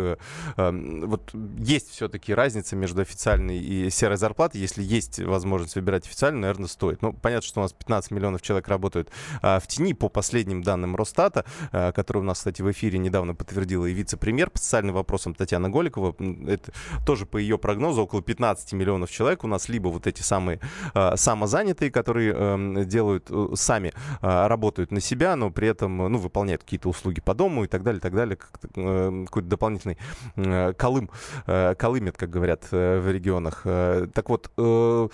Вот 0.57 1.33
есть 1.57 1.91
все-таки 1.91 2.33
разница 2.33 2.75
между 2.75 3.01
официальной 3.01 3.59
и 3.59 3.89
серой 3.89 4.17
зарплатой. 4.17 4.59
Если 4.59 4.83
есть 4.83 5.19
возможность 5.19 5.75
выбирать 5.75 6.05
официальную, 6.05 6.41
наверное, 6.41 6.67
стоит. 6.67 7.01
Ну, 7.01 7.13
понятно, 7.13 7.47
что 7.47 7.61
у 7.61 7.63
нас 7.63 7.71
15 7.71 8.11
миллионов 8.11 8.41
человек 8.41 8.67
работают 8.67 9.09
в 9.41 9.63
тени 9.67 9.93
по 9.93 10.09
последним 10.09 10.63
данным 10.63 10.97
Росстата, 10.97 11.45
который 11.71 12.17
у 12.17 12.23
нас, 12.23 12.39
кстати, 12.39 12.61
в 12.61 12.69
эфире 12.71 12.99
недавно 12.99 13.35
подтвердила 13.35 13.85
и 13.85 13.93
вице-премьер 13.93 14.49
по 14.49 14.59
социальным 14.59 14.95
вопросам 14.95 15.33
Татьяна 15.33 15.69
Голикова. 15.69 16.13
Это 16.49 16.73
тоже 17.05 17.25
по 17.25 17.37
ее 17.37 17.57
прогнозу 17.57 18.01
около 18.01 18.21
15 18.21 18.73
миллионов 18.73 19.11
человек 19.13 19.43
у 19.43 19.47
нас 19.47 19.69
либо 19.69 19.87
вот 19.87 20.07
эти 20.07 20.21
самые 20.21 20.59
э, 20.93 21.15
самозанятые, 21.15 21.91
которые 21.91 22.33
э, 22.35 22.83
делают 22.85 23.27
э, 23.29 23.47
сами, 23.55 23.93
э, 24.21 24.47
работают 24.47 24.91
на 24.91 24.99
себя, 24.99 25.35
но 25.35 25.51
при 25.51 25.67
этом 25.67 25.97
ну, 25.97 26.17
выполняют 26.17 26.63
какие-то 26.63 26.89
услуги 26.89 27.21
по 27.21 27.33
дому 27.33 27.63
и 27.63 27.67
так 27.67 27.83
далее, 27.83 28.01
так 28.01 28.13
далее, 28.13 28.35
как, 28.35 28.49
э, 28.75 29.23
какой-то 29.25 29.47
дополнительный 29.47 29.97
э, 30.35 30.73
колым, 30.73 31.09
э, 31.47 31.75
колымет, 31.75 32.17
как 32.17 32.29
говорят 32.29 32.67
э, 32.71 32.99
в 32.99 33.11
регионах. 33.11 33.61
Э, 33.65 34.07
так 34.13 34.29
вот, 34.29 34.51
э, 34.57 35.07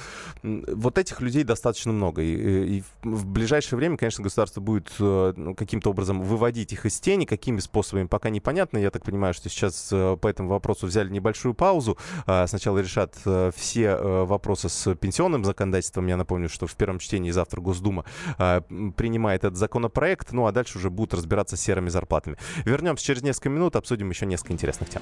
вот 0.44 0.98
этих 0.98 1.22
людей 1.22 1.44
достаточно 1.44 1.92
много. 1.92 2.22
И, 2.22 2.78
и 2.78 2.84
в 3.04 3.26
ближайшее 3.26 3.78
время, 3.78 3.98
конечно, 3.98 4.24
государство 4.24 4.62
будет 4.62 4.90
э, 5.00 5.34
ну, 5.36 5.56
каким-то 5.56 5.92
образом 5.92 6.22
выводить 6.22 6.74
их 6.74 6.86
из 6.86 7.00
тени, 7.00 7.26
какими 7.26 7.60
способами 7.60 8.08
пока 8.08 8.30
непонятно. 8.30 8.78
Я 8.78 8.92
так 8.92 9.04
понимаю, 9.04 9.34
что 9.34 9.50
сейчас 9.50 9.90
э, 9.92 10.18
по 10.20 10.28
этому 10.28 10.50
вопросу 10.50 10.88
взяли 10.88 11.10
небольшую 11.10 11.54
паузу. 11.54 11.98
А, 12.26 12.48
сначала 12.48 12.80
решат 12.80 13.16
э, 13.26 13.52
все 13.90 13.96
э, 13.98 14.26
вопросы 14.26 14.70
с 14.70 14.96
пенсионным 14.96 15.44
законодательством. 15.44 16.08
Я 16.08 16.18
напомню, 16.18 16.50
что 16.50 16.68
в 16.68 16.76
первом 16.76 17.00
чтении 17.00 17.32
завтра 17.32 17.62
Госдума 17.62 18.06
а, 18.38 18.62
принимает 18.96 19.44
этот 19.44 19.58
законопроект. 19.58 20.32
Ну 20.32 20.46
а 20.46 20.52
дальше 20.52 20.78
уже 20.78 20.90
будут 20.90 21.14
разбираться 21.14 21.58
с 21.58 21.62
серыми 21.62 21.90
зарплатами. 21.90 22.38
Вернемся 22.66 23.06
через 23.06 23.24
несколько 23.24 23.50
минут, 23.50 23.76
обсудим 23.76 24.10
еще 24.10 24.26
несколько 24.26 24.54
интересных 24.54 24.90
тем. 24.90 25.02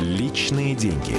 Личные 0.00 0.74
деньги. 0.74 1.14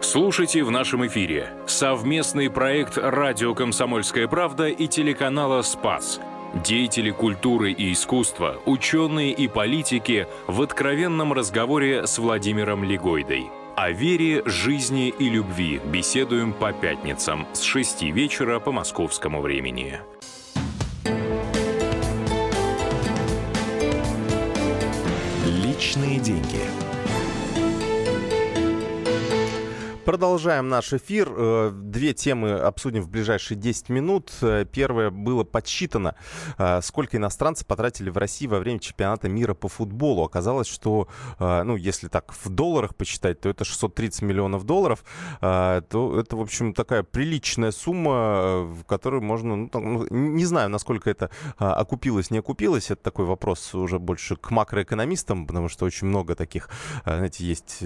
Слушайте 0.00 0.64
в 0.64 0.70
нашем 0.70 1.06
эфире 1.06 1.50
совместный 1.66 2.48
проект 2.50 2.96
«Радио 2.96 3.54
Комсомольская 3.54 4.26
правда» 4.26 4.68
и 4.68 4.86
телеканала 4.86 5.62
«Спас». 5.62 6.20
Деятели 6.64 7.10
культуры 7.10 7.72
и 7.72 7.92
искусства, 7.92 8.56
ученые 8.64 9.32
и 9.32 9.48
политики 9.48 10.26
в 10.46 10.62
откровенном 10.62 11.34
разговоре 11.34 12.06
с 12.06 12.18
Владимиром 12.18 12.84
Легойдой. 12.84 13.50
О 13.80 13.92
вере, 13.92 14.42
жизни 14.44 15.08
и 15.08 15.28
любви 15.28 15.80
беседуем 15.84 16.52
по 16.52 16.72
пятницам 16.72 17.46
с 17.52 17.62
6 17.62 18.02
вечера 18.02 18.58
по 18.58 18.72
московскому 18.72 19.40
времени. 19.40 20.00
Личные 25.46 26.18
деньги. 26.18 26.58
Продолжаем 30.08 30.70
наш 30.70 30.94
эфир. 30.94 31.30
Э, 31.36 31.70
две 31.70 32.14
темы 32.14 32.52
обсудим 32.52 33.02
в 33.02 33.10
ближайшие 33.10 33.58
10 33.58 33.90
минут. 33.90 34.32
Э, 34.40 34.64
первое 34.64 35.10
было 35.10 35.44
подсчитано, 35.44 36.14
э, 36.56 36.80
сколько 36.80 37.18
иностранцев 37.18 37.66
потратили 37.66 38.08
в 38.08 38.16
России 38.16 38.46
во 38.46 38.58
время 38.58 38.78
чемпионата 38.78 39.28
мира 39.28 39.52
по 39.52 39.68
футболу. 39.68 40.24
Оказалось, 40.24 40.66
что, 40.66 41.08
ну, 41.38 41.76
если 41.76 42.08
так 42.08 42.32
в 42.32 42.48
долларах 42.48 42.94
посчитать, 42.94 43.42
то 43.42 43.50
это 43.50 43.66
630 43.66 44.22
миллионов 44.22 44.64
долларов. 44.64 45.04
То 45.40 46.14
это, 46.18 46.36
в 46.36 46.40
общем, 46.40 46.72
такая 46.72 47.02
приличная 47.02 47.70
сумма, 47.70 48.62
в 48.62 48.84
которую 48.84 49.22
можно, 49.22 49.56
ну, 49.56 49.70
ну 49.74 50.06
не 50.10 50.46
знаю, 50.46 50.70
насколько 50.70 51.10
это 51.10 51.30
окупилось, 51.58 52.30
не 52.30 52.38
окупилось. 52.38 52.90
Это 52.90 53.02
такой 53.02 53.26
вопрос 53.26 53.74
уже 53.74 53.98
больше 53.98 54.36
к 54.36 54.50
макроэкономистам, 54.50 55.46
потому 55.46 55.68
что 55.68 55.84
очень 55.84 56.06
много 56.06 56.34
таких, 56.34 56.70
знаете, 57.04 57.44
есть 57.44 57.80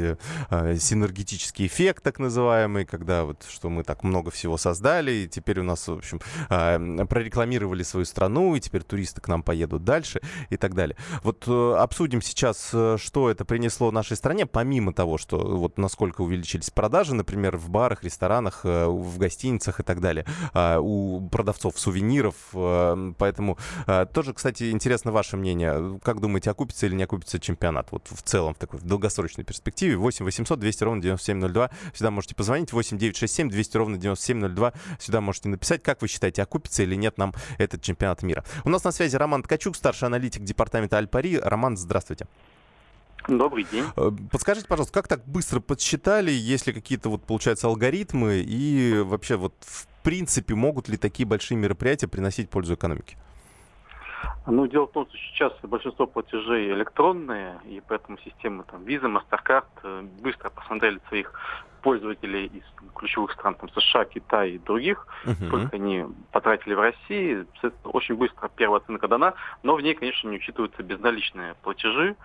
синергетический 0.52 1.66
эффект, 1.66 2.11
так 2.12 2.18
называемый, 2.18 2.84
когда 2.84 3.24
вот, 3.24 3.46
что 3.48 3.70
мы 3.70 3.84
так 3.84 4.04
много 4.04 4.30
всего 4.30 4.58
создали, 4.58 5.12
и 5.12 5.28
теперь 5.28 5.60
у 5.60 5.62
нас, 5.62 5.88
в 5.88 5.92
общем, 5.92 6.20
а, 6.50 6.78
прорекламировали 7.06 7.82
свою 7.82 8.04
страну, 8.04 8.54
и 8.54 8.60
теперь 8.60 8.82
туристы 8.82 9.22
к 9.22 9.28
нам 9.28 9.42
поедут 9.42 9.82
дальше 9.84 10.20
и 10.50 10.58
так 10.58 10.74
далее. 10.74 10.94
Вот 11.22 11.44
э, 11.46 11.74
обсудим 11.78 12.20
сейчас, 12.20 12.68
э, 12.74 12.98
что 13.00 13.30
это 13.30 13.46
принесло 13.46 13.90
нашей 13.90 14.18
стране, 14.18 14.44
помимо 14.44 14.92
того, 14.92 15.16
что 15.16 15.38
вот 15.38 15.78
насколько 15.78 16.20
увеличились 16.20 16.68
продажи, 16.68 17.14
например, 17.14 17.56
в 17.56 17.70
барах, 17.70 18.04
ресторанах, 18.04 18.60
э, 18.64 18.86
в 18.86 19.16
гостиницах 19.16 19.80
и 19.80 19.82
так 19.82 20.02
далее, 20.02 20.26
а, 20.52 20.80
у 20.80 21.26
продавцов 21.30 21.78
сувениров. 21.78 22.34
Поэтому 22.52 23.56
тоже, 24.12 24.34
кстати, 24.34 24.70
интересно 24.70 25.12
ваше 25.12 25.38
мнение. 25.38 25.98
Как 26.02 26.20
думаете, 26.20 26.50
окупится 26.50 26.84
или 26.84 26.94
не 26.94 27.04
окупится 27.04 27.40
чемпионат? 27.40 27.90
Вот 27.90 28.08
в 28.10 28.22
целом, 28.22 28.52
в 28.52 28.58
такой 28.58 28.80
долгосрочной 28.80 29.44
перспективе. 29.44 29.96
8 29.96 30.24
800 30.26 30.58
200 30.58 30.84
ровно 30.84 31.00
9702. 31.00 31.70
Сюда 32.02 32.10
можете 32.10 32.34
позвонить 32.34 32.72
8 32.72 32.98
967 32.98 33.48
200 33.48 33.76
ровно 33.76 33.96
9702. 33.96 34.72
Сюда 34.98 35.20
можете 35.20 35.48
написать, 35.48 35.84
как 35.84 36.02
вы 36.02 36.08
считаете, 36.08 36.42
окупится 36.42 36.82
или 36.82 36.96
нет 36.96 37.16
нам 37.16 37.32
этот 37.58 37.80
чемпионат 37.80 38.24
мира. 38.24 38.42
У 38.64 38.70
нас 38.70 38.82
на 38.82 38.90
связи 38.90 39.14
Роман 39.14 39.44
Ткачук, 39.44 39.76
старший 39.76 40.08
аналитик 40.08 40.42
департамента 40.42 40.98
Альпари. 40.98 41.36
Роман, 41.36 41.76
здравствуйте. 41.76 42.26
Добрый 43.28 43.64
день. 43.70 43.84
Э, 43.96 44.10
подскажите, 44.32 44.66
пожалуйста, 44.66 44.92
как 44.92 45.06
так 45.06 45.24
быстро 45.26 45.60
подсчитали, 45.60 46.32
есть 46.32 46.66
ли 46.66 46.72
какие-то, 46.72 47.08
вот, 47.08 47.22
получается, 47.22 47.68
алгоритмы 47.68 48.42
и 48.44 48.98
вообще, 48.98 49.36
вот, 49.36 49.54
в 49.60 49.86
принципе, 50.02 50.56
могут 50.56 50.88
ли 50.88 50.96
такие 50.96 51.24
большие 51.24 51.56
мероприятия 51.56 52.08
приносить 52.08 52.50
пользу 52.50 52.74
экономике? 52.74 53.16
Ну, 54.46 54.66
дело 54.66 54.86
в 54.86 54.92
том, 54.92 55.06
что 55.06 55.16
сейчас 55.16 55.52
большинство 55.62 56.06
платежей 56.06 56.72
электронные, 56.72 57.60
и 57.64 57.82
поэтому 57.86 58.18
системы 58.18 58.64
там 58.64 58.82
Visa, 58.82 59.04
MasterCard 59.04 59.64
э, 59.82 60.02
быстро 60.20 60.50
посмотрели 60.50 61.00
своих 61.08 61.32
пользователей 61.82 62.46
из 62.46 62.62
ключевых 62.94 63.32
стран, 63.32 63.54
там 63.56 63.68
США, 63.70 64.04
Китая 64.04 64.46
и 64.46 64.58
других, 64.58 65.06
uh-huh. 65.24 65.46
сколько 65.48 65.76
они 65.76 66.06
потратили 66.30 66.74
в 66.74 66.80
России. 66.80 67.44
Очень 67.84 68.16
быстро 68.16 68.48
первая 68.54 68.80
оценка 68.80 69.08
дана, 69.08 69.34
но 69.62 69.74
в 69.74 69.80
ней, 69.80 69.94
конечно, 69.94 70.28
не 70.28 70.36
учитываются 70.36 70.82
безналичные 70.82 71.54
платежи. 71.62 72.16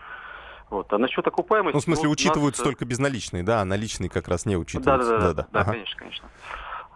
Вот. 0.70 0.92
А 0.92 0.98
насчет 0.98 1.26
окупаемости... 1.26 1.76
Ну, 1.76 1.80
в 1.80 1.84
смысле, 1.84 2.06
ну, 2.06 2.12
учитываются 2.12 2.62
нас... 2.62 2.70
только 2.70 2.86
безналичные, 2.86 3.44
да, 3.44 3.62
а 3.62 3.66
наличные 3.66 4.10
как 4.10 4.28
раз 4.28 4.46
не 4.46 4.58
учитываются. 4.58 5.12
Да-да-да, 5.12 5.34
да, 5.34 5.48
да, 5.52 5.60
ага. 5.62 5.72
конечно, 5.72 5.98
конечно. 5.98 6.28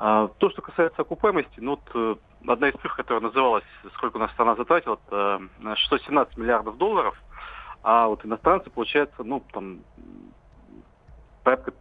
А, 0.03 0.29
то, 0.39 0.49
что 0.49 0.63
касается 0.63 1.03
окупаемости, 1.03 1.59
ну, 1.59 1.71
вот, 1.71 1.81
э, 1.93 2.15
одна 2.47 2.69
из 2.69 2.73
цифр, 2.73 2.95
которая 2.95 3.21
называлась, 3.21 3.63
сколько 3.93 4.17
у 4.17 4.19
нас 4.19 4.31
страна 4.31 4.55
затратила, 4.55 4.99
это 5.05 5.41
617 5.75 6.37
миллиардов 6.37 6.75
долларов, 6.77 7.15
а 7.83 8.07
вот 8.07 8.25
иностранцы, 8.25 8.71
получается, 8.71 9.23
ну, 9.23 9.43
там, 9.53 9.81
порядка, 11.43 11.73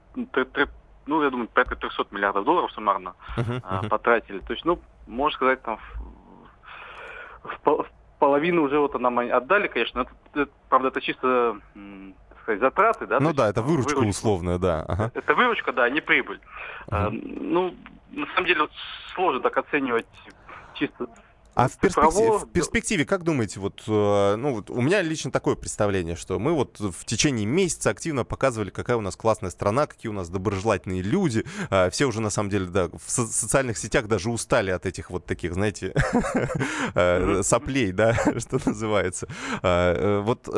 ну, 1.06 1.22
я 1.22 1.30
думаю, 1.30 1.48
порядка 1.48 1.76
300 1.76 2.08
миллиардов 2.10 2.44
долларов 2.44 2.70
суммарно 2.72 3.14
uh-huh, 3.38 3.62
uh-huh. 3.62 3.88
потратили. 3.88 4.40
То 4.40 4.52
есть, 4.52 4.66
ну, 4.66 4.78
можно 5.06 5.34
сказать, 5.36 5.62
там, 5.62 5.78
в, 7.42 7.58
в, 7.64 7.86
половину 8.18 8.64
уже 8.64 8.78
вот 8.80 9.00
нам 9.00 9.18
отдали, 9.18 9.68
конечно, 9.68 10.00
это, 10.00 10.10
это, 10.34 10.52
правда, 10.68 10.88
это 10.88 11.00
чисто 11.00 11.58
сказать, 12.42 12.60
затраты, 12.60 13.06
да? 13.06 13.18
Ну 13.18 13.32
да, 13.32 13.48
это 13.48 13.62
выручка, 13.62 13.96
выручка 13.96 14.10
условная, 14.10 14.58
да. 14.58 14.84
Ага. 14.86 15.10
Это 15.14 15.34
выручка, 15.34 15.72
да, 15.72 15.88
не 15.88 16.02
прибыль. 16.02 16.40
Ага. 16.88 17.06
А, 17.06 17.10
ну, 17.10 17.74
на 18.12 18.26
самом 18.34 18.46
деле, 18.46 18.60
вот, 18.62 18.72
сложно 19.14 19.40
так 19.40 19.56
оценивать 19.56 20.06
чисто 20.74 21.06
а 21.64 21.68
в 21.68 21.76
перспективе, 21.76 22.38
в 22.38 22.48
перспективе, 22.48 23.04
как 23.04 23.22
думаете, 23.22 23.60
вот, 23.60 23.82
э, 23.86 24.36
ну, 24.36 24.54
вот 24.54 24.70
у 24.70 24.80
меня 24.80 25.02
лично 25.02 25.30
такое 25.30 25.56
представление, 25.56 26.16
что 26.16 26.38
мы 26.38 26.52
вот 26.52 26.80
в 26.80 27.04
течение 27.04 27.44
месяца 27.44 27.90
активно 27.90 28.24
показывали, 28.24 28.70
какая 28.70 28.96
у 28.96 29.02
нас 29.02 29.14
классная 29.14 29.50
страна, 29.50 29.86
какие 29.86 30.08
у 30.08 30.14
нас 30.14 30.30
доброжелательные 30.30 31.02
люди. 31.02 31.44
Э, 31.70 31.90
все 31.90 32.06
уже, 32.06 32.20
на 32.22 32.30
самом 32.30 32.48
деле, 32.48 32.66
да, 32.66 32.88
в 32.88 33.10
со- 33.10 33.26
социальных 33.26 33.76
сетях 33.76 34.06
даже 34.06 34.30
устали 34.30 34.70
от 34.70 34.86
этих 34.86 35.10
вот 35.10 35.26
таких, 35.26 35.52
знаете, 35.54 35.92
э, 36.94 37.42
соплей, 37.42 37.92
да, 37.92 38.14
что 38.38 38.58
называется. 38.64 39.28
Вот, 39.62 40.48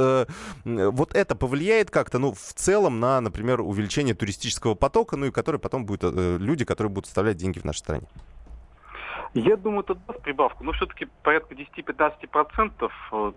вот 0.64 1.14
это 1.14 1.34
повлияет 1.34 1.90
как-то, 1.90 2.18
ну, 2.18 2.32
в 2.32 2.52
целом 2.54 3.00
на, 3.00 3.20
например, 3.20 3.60
увеличение 3.60 4.14
туристического 4.14 4.74
потока, 4.74 5.16
ну, 5.16 5.26
и 5.26 5.30
который 5.30 5.58
потом 5.58 5.84
будет 5.84 6.02
люди, 6.04 6.64
которые 6.64 6.90
будут 6.90 7.06
вставлять 7.06 7.36
деньги 7.36 7.58
в 7.58 7.64
нашей 7.64 7.78
стране. 7.78 8.06
Я 9.34 9.56
думаю, 9.56 9.80
это 9.80 9.94
даст 9.94 10.20
прибавку, 10.22 10.62
но 10.62 10.72
все-таки 10.72 11.08
порядка 11.22 11.54
10-15%, 11.54 12.90
э, 13.12 13.32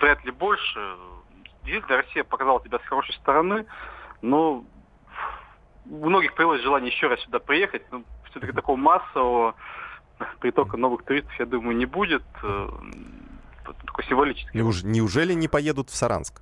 вряд 0.00 0.24
ли 0.24 0.30
больше. 0.30 0.96
Действительно, 1.64 1.96
Россия 1.98 2.24
показала 2.24 2.62
себя 2.62 2.78
с 2.78 2.82
хорошей 2.82 3.14
стороны, 3.14 3.66
но 4.20 4.64
у 5.86 6.06
многих 6.08 6.34
появилось 6.34 6.62
желание 6.62 6.92
еще 6.92 7.08
раз 7.08 7.20
сюда 7.20 7.40
приехать, 7.40 7.82
но 7.90 8.02
все-таки 8.30 8.52
такого 8.52 8.76
массового 8.76 9.54
притока 10.38 10.76
новых 10.76 11.04
туристов, 11.04 11.32
я 11.38 11.46
думаю, 11.46 11.76
не 11.76 11.86
будет. 11.86 12.22
Э, 12.42 12.68
такой 13.86 14.04
символический. 14.04 14.58
Неуж, 14.58 14.82
неужели 14.82 15.32
не 15.32 15.48
поедут 15.48 15.90
в 15.90 15.96
Саранск? 15.96 16.40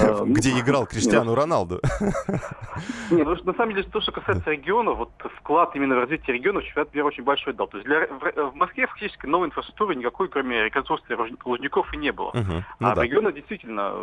Э, 0.00 0.24
где 0.26 0.52
ну, 0.54 0.60
играл 0.60 0.86
Криштиану 0.86 1.34
Роналду. 1.34 1.80
Не, 3.10 3.22
ну, 3.24 3.36
на 3.44 3.54
самом 3.54 3.74
деле, 3.74 3.84
то, 3.84 4.00
что 4.00 4.12
касается 4.12 4.50
региона, 4.50 4.92
вот 4.92 5.10
вклад 5.36 5.74
именно 5.74 5.96
в 5.96 5.98
развитие 6.00 6.36
региона 6.36 6.62
чемпионат 6.62 6.94
мира 6.94 7.06
очень 7.06 7.24
большой 7.24 7.52
дал. 7.54 7.68
То 7.68 7.78
есть 7.78 7.88
для, 7.88 8.06
в, 8.06 8.50
в 8.50 8.54
Москве 8.54 8.86
фактически 8.86 9.26
новой 9.26 9.48
инфраструктуры 9.48 9.94
никакой, 9.94 10.28
кроме 10.28 10.64
реконструкции 10.64 11.16
Лужников, 11.44 11.92
и 11.92 11.96
не 11.96 12.12
было. 12.12 12.28
Угу, 12.28 12.64
ну 12.80 12.88
а 12.88 12.94
да. 12.94 13.00
в 13.00 13.04
региона 13.04 13.32
действительно 13.32 13.94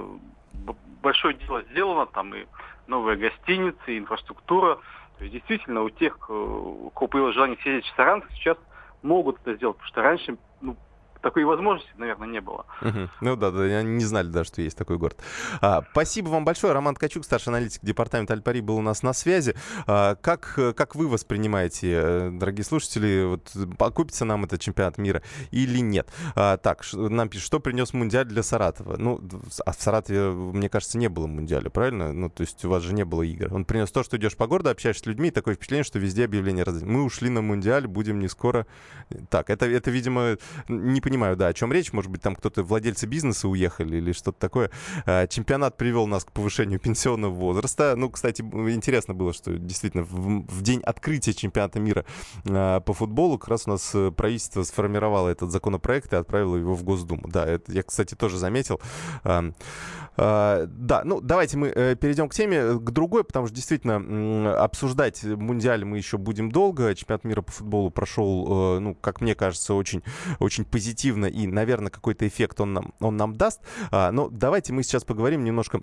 большое 1.02 1.36
дело 1.36 1.62
сделано, 1.72 2.06
там 2.08 2.34
и 2.34 2.46
новые 2.88 3.18
гостиницы, 3.18 3.78
и 3.88 3.98
инфраструктура. 4.00 4.80
То 5.18 5.24
есть 5.24 5.34
действительно 5.34 5.84
у 5.84 5.90
тех, 5.90 6.18
э, 6.30 6.34
у 6.34 6.90
кого 6.90 7.08
появилось 7.08 7.36
желание 7.36 7.58
съездить 7.62 7.92
в 7.92 7.96
Саранск, 7.96 8.28
сейчас 8.32 8.58
могут 9.02 9.40
это 9.42 9.56
сделать, 9.56 9.78
потому 9.78 9.88
что 9.88 10.02
раньше 10.02 10.32
ну, 10.32 10.38
такой 11.26 11.44
возможности, 11.44 11.92
наверное, 11.98 12.28
не 12.28 12.40
было. 12.40 12.68
Ну 13.20 13.36
да, 13.36 13.50
да, 13.50 13.82
не 13.82 14.06
знали 14.06 14.28
даже, 14.28 14.50
что 14.50 14.62
есть 14.62 14.78
такой 14.78 15.00
город. 15.00 15.20
А, 15.60 15.84
спасибо 15.92 16.28
вам 16.28 16.46
большое. 16.46 16.72
Роман 16.72 16.94
Ткачук, 16.94 17.26
старший 17.26 17.50
аналитик 17.50 17.82
департамента 17.82 18.36
Альпари, 18.36 18.62
был 18.62 18.78
у 18.78 18.82
нас 18.82 19.02
на 19.02 19.12
связи. 19.12 19.56
А, 19.88 20.14
как, 20.14 20.60
как 20.76 20.94
вы 20.94 21.08
воспринимаете, 21.08 21.94
э, 21.94 22.30
дорогие 22.32 22.64
слушатели, 22.64 23.26
вот, 23.26 23.52
окупится 23.80 24.24
нам 24.24 24.44
этот 24.44 24.62
чемпионат 24.62 25.00
мира 25.00 25.24
или 25.50 25.80
нет? 25.80 26.08
А, 26.36 26.58
так, 26.58 26.86
нам 26.94 27.28
пишут, 27.28 27.48
что 27.48 27.60
принес 27.60 27.92
Мундиаль 27.94 28.28
для 28.28 28.44
Саратова? 28.44 28.98
Ну, 29.00 29.20
а 29.66 29.72
в 29.72 29.82
Саратове, 29.82 30.30
мне 30.30 30.70
кажется, 30.70 31.00
не 31.00 31.08
было 31.08 31.26
Мундиаля, 31.26 31.72
правильно? 31.72 32.14
Ну, 32.14 32.30
то 32.30 32.42
есть 32.42 32.64
у 32.66 32.70
вас 32.70 32.84
же 32.84 32.94
не 32.94 33.04
было 33.04 33.24
игр. 33.24 33.52
Он 33.52 33.66
принес 33.66 33.92
то, 33.92 34.04
что 34.04 34.18
идешь 34.18 34.38
по 34.38 34.46
городу, 34.46 34.70
общаешься 34.70 35.02
с 35.02 35.08
людьми, 35.08 35.32
такое 35.32 35.56
впечатление, 35.56 35.86
что 35.86 35.98
везде 35.98 36.26
объявление 36.26 36.64
раз. 36.64 36.84
Мы 36.84 37.04
ушли 37.04 37.30
на 37.30 37.42
Мундиаль, 37.42 37.88
будем 37.88 38.20
не 38.20 38.28
скоро. 38.28 38.68
Так, 39.30 39.50
это, 39.50 39.66
это 39.66 39.90
видимо, 39.90 40.38
не 40.68 41.02
понимаю, 41.02 41.15
понимаю, 41.16 41.38
да, 41.38 41.48
о 41.48 41.54
чем 41.54 41.72
речь. 41.72 41.94
Может 41.94 42.12
быть, 42.12 42.22
там 42.22 42.36
кто-то, 42.36 42.62
владельцы 42.64 43.06
бизнеса 43.06 43.48
уехали 43.48 43.98
или 43.98 44.12
что-то 44.12 44.38
такое. 44.38 44.70
А, 45.06 45.28
чемпионат 45.28 45.78
привел 45.78 46.08
нас 46.08 46.26
к 46.26 46.32
повышению 46.34 46.78
пенсионного 46.78 47.34
возраста. 47.34 47.94
Ну, 47.96 48.10
кстати, 48.10 48.42
интересно 48.42 49.14
было, 49.14 49.32
что 49.32 49.54
действительно 49.58 50.04
в, 50.04 50.46
в 50.46 50.62
день 50.62 50.82
открытия 50.82 51.34
чемпионата 51.34 51.80
мира 51.80 52.04
а, 52.50 52.82
по 52.82 52.94
футболу 52.94 53.38
как 53.38 53.50
раз 53.50 53.64
у 53.66 53.70
нас 53.70 53.92
э, 53.94 54.12
правительство 54.12 54.64
сформировало 54.64 55.30
этот 55.30 55.52
законопроект 55.52 56.12
и 56.12 56.18
отправило 56.18 56.58
его 56.58 56.76
в 56.76 56.84
Госдуму. 56.84 57.30
Да, 57.30 57.46
это 57.46 57.72
я, 57.72 57.84
кстати, 57.84 58.14
тоже 58.16 58.38
заметил. 58.38 58.82
А, 60.18 60.66
да, 60.68 61.02
ну 61.04 61.22
давайте 61.22 61.58
мы 61.58 61.68
э, 61.68 61.96
перейдем 61.96 62.30
к 62.30 62.34
теме, 62.34 62.58
э, 62.58 62.74
к 62.76 62.92
другой, 62.92 63.24
потому 63.24 63.48
что 63.48 63.56
действительно 63.56 64.62
обсуждать 64.62 65.24
Мундиаль 65.24 65.86
мы 65.86 65.98
еще 65.98 66.18
будем 66.18 66.52
долго. 66.52 66.94
Чемпионат 66.96 67.24
мира 67.24 67.42
по 67.42 67.52
футболу 67.52 67.90
прошел, 67.90 68.80
ну, 68.80 68.96
как 68.96 69.22
мне 69.22 69.36
кажется, 69.36 69.74
очень, 69.74 70.04
очень 70.40 70.66
позитивно 70.66 71.05
и, 71.10 71.48
наверное, 71.48 71.90
какой-то 71.90 72.28
эффект 72.28 72.62
он 72.62 72.74
нам, 72.74 72.94
он 73.00 73.18
нам 73.18 73.36
даст. 73.36 73.62
А, 73.92 74.12
но 74.12 74.30
давайте 74.30 74.74
мы 74.74 74.84
сейчас 74.84 75.04
поговорим 75.04 75.44
немножко 75.44 75.82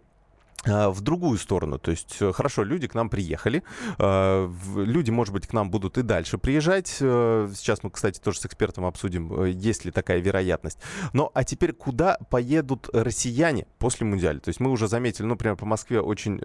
в 0.65 1.01
другую 1.01 1.39
сторону. 1.39 1.79
То 1.79 1.91
есть, 1.91 2.17
э, 2.21 2.33
хорошо, 2.33 2.63
люди 2.63 2.87
к 2.87 2.95
нам 2.95 3.09
приехали. 3.09 3.63
А, 3.99 4.51
люди, 4.77 5.11
может 5.11 5.35
быть, 5.35 5.47
к 5.47 5.53
нам 5.53 5.71
будут 5.71 5.99
и 5.99 6.03
дальше 6.03 6.39
приезжать. 6.39 6.99
Э, 7.01 7.51
сейчас 7.55 7.83
мы, 7.83 7.91
кстати, 7.91 8.21
тоже 8.21 8.41
с 8.41 8.47
экспертом 8.47 8.85
обсудим, 8.85 9.43
э, 9.43 9.51
есть 9.51 9.85
ли 9.85 9.91
такая 9.91 10.21
вероятность. 10.21 10.79
Но, 11.13 11.31
а 11.35 11.45
теперь 11.45 11.73
куда 11.73 12.19
поедут 12.31 12.89
россияне 12.93 13.67
после 13.79 14.07
Мундиаля? 14.07 14.39
То 14.39 14.51
есть 14.51 14.61
мы 14.61 14.71
уже 14.71 14.89
заметили, 14.89 15.25
ну, 15.25 15.31
например, 15.31 15.57
по 15.57 15.67
Москве 15.67 16.01
очень 16.01 16.41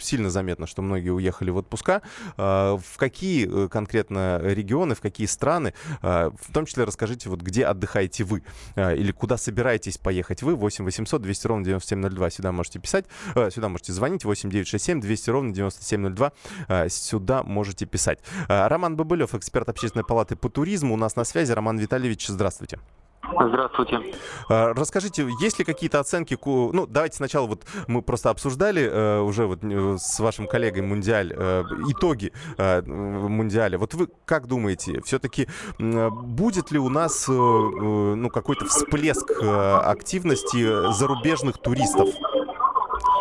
сильно 0.00 0.30
заметно, 0.30 0.66
что 0.66 0.82
многие 0.82 1.10
уехали 1.10 1.50
в 1.50 1.56
отпуска. 1.56 2.02
А, 2.36 2.76
в 2.76 2.96
какие 2.96 3.68
конкретно 3.68 4.40
регионы, 4.42 4.94
в 4.94 5.00
какие 5.00 5.26
страны? 5.26 5.74
В 6.02 6.52
том 6.52 6.66
числе 6.66 6.84
расскажите, 6.84 7.28
вот 7.28 7.40
где 7.40 7.64
отдыхаете 7.64 8.24
вы? 8.24 8.42
Или 8.76 9.12
куда 9.12 9.36
собираетесь 9.36 9.98
поехать 9.98 10.42
вы? 10.42 10.54
8 10.54 10.84
800 10.84 11.22
200 11.22 11.46
ровно 11.46 11.64
9702. 11.64 12.30
Сюда 12.30 12.52
можете 12.52 12.78
писать. 12.78 13.06
Сюда 13.50 13.61
Сюда 13.62 13.68
можете 13.68 13.92
звонить 13.92 14.24
8967 14.24 15.00
200 15.00 15.30
ровно 15.30 15.54
9702. 15.54 16.32
А, 16.66 16.88
сюда 16.88 17.44
можете 17.44 17.86
писать. 17.86 18.18
А, 18.48 18.68
Роман 18.68 18.96
Бабылев, 18.96 19.36
эксперт 19.36 19.68
общественной 19.68 20.04
палаты 20.04 20.34
по 20.34 20.48
туризму. 20.48 20.94
У 20.94 20.96
нас 20.96 21.14
на 21.14 21.22
связи. 21.22 21.52
Роман 21.52 21.78
Витальевич, 21.78 22.26
здравствуйте. 22.26 22.80
Здравствуйте. 23.22 24.00
А, 24.48 24.74
расскажите, 24.74 25.28
есть 25.40 25.58
ли 25.58 25.64
какие-то 25.64 26.00
оценки? 26.00 26.36
Ну, 26.44 26.86
давайте 26.86 27.16
сначала 27.16 27.46
вот 27.46 27.62
мы 27.86 28.02
просто 28.02 28.30
обсуждали 28.30 28.82
э, 28.82 29.20
уже 29.20 29.46
вот 29.46 29.60
э, 29.62 29.96
с 29.98 30.18
вашим 30.20 30.46
коллегой 30.46 30.82
Мундиаль 30.82 31.32
э, 31.34 31.62
итоги 31.88 32.32
Мундиаля. 32.58 33.78
Вот 33.78 33.94
вы 33.94 34.08
как 34.24 34.46
думаете, 34.48 35.00
все-таки 35.02 35.46
будет 35.78 36.72
ли 36.72 36.78
у 36.78 36.88
нас 36.88 37.26
ну, 37.28 38.28
какой-то 38.28 38.66
всплеск 38.66 39.30
активности 39.40 40.92
зарубежных 40.92 41.58
туристов? 41.58 42.08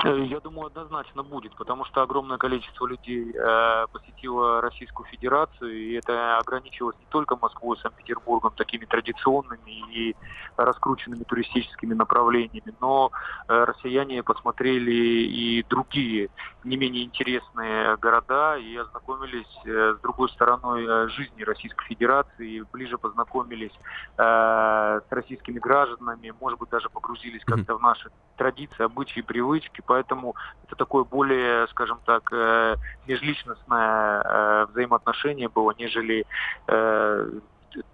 Э, 0.04 0.24
я 0.26 0.40
думаю, 0.40 0.68
однозначно 0.68 1.24
будет, 1.24 1.56
потому 1.56 1.86
что 1.86 2.02
огромное 2.02 2.38
количество 2.38 2.88
людей 2.88 3.34
э, 3.34 3.86
посетило 3.92 4.62
Российскую 4.62 5.08
Федерацию, 5.08 5.72
и 5.72 5.94
это 5.94 6.38
ограничивалось 6.38 6.96
не 7.00 7.06
только 7.10 7.36
Москвой, 7.36 7.78
Санкт-Петербургом, 7.78 8.54
такими 8.56 8.86
традиционными 8.86 9.72
и 9.94 10.16
раскрученными 10.58 11.24
туристическими 11.24 11.94
направлениями, 11.94 12.74
но 12.80 13.12
э, 13.48 13.64
россияне 13.64 14.24
посмотрели 14.24 14.92
и 14.92 15.64
другие 15.70 16.30
не 16.64 16.78
менее 16.78 17.04
интересные 17.04 17.96
города 17.98 18.58
и 18.58 18.76
ознакомились 18.78 19.60
э, 19.66 19.96
с 19.98 20.02
другой 20.02 20.30
стороной 20.30 21.10
жизни 21.10 21.44
Российской 21.44 21.86
Федерации, 21.86 22.50
и 22.50 22.64
ближе 22.74 22.98
познакомились 22.98 23.74
э, 24.18 25.02
с 25.08 25.12
российскими 25.12 25.60
гражданами, 25.60 26.34
может 26.40 26.60
быть, 26.60 26.70
даже 26.70 26.90
погрузились 26.90 27.44
как-то 27.46 27.76
в 27.76 27.82
наши 27.82 28.10
традиции, 28.38 28.84
обычаи, 28.84 29.22
привычки, 29.22 29.82
поэтому 29.92 30.36
это 30.64 30.78
такое 30.78 31.04
более, 31.04 31.68
скажем 31.68 32.00
так, 32.06 32.32
э, 32.32 32.76
межличностное 33.08 34.22
э, 34.24 34.66
взаимоотношение 34.72 35.50
было, 35.50 35.74
нежели 35.78 36.24
э, 36.68 37.30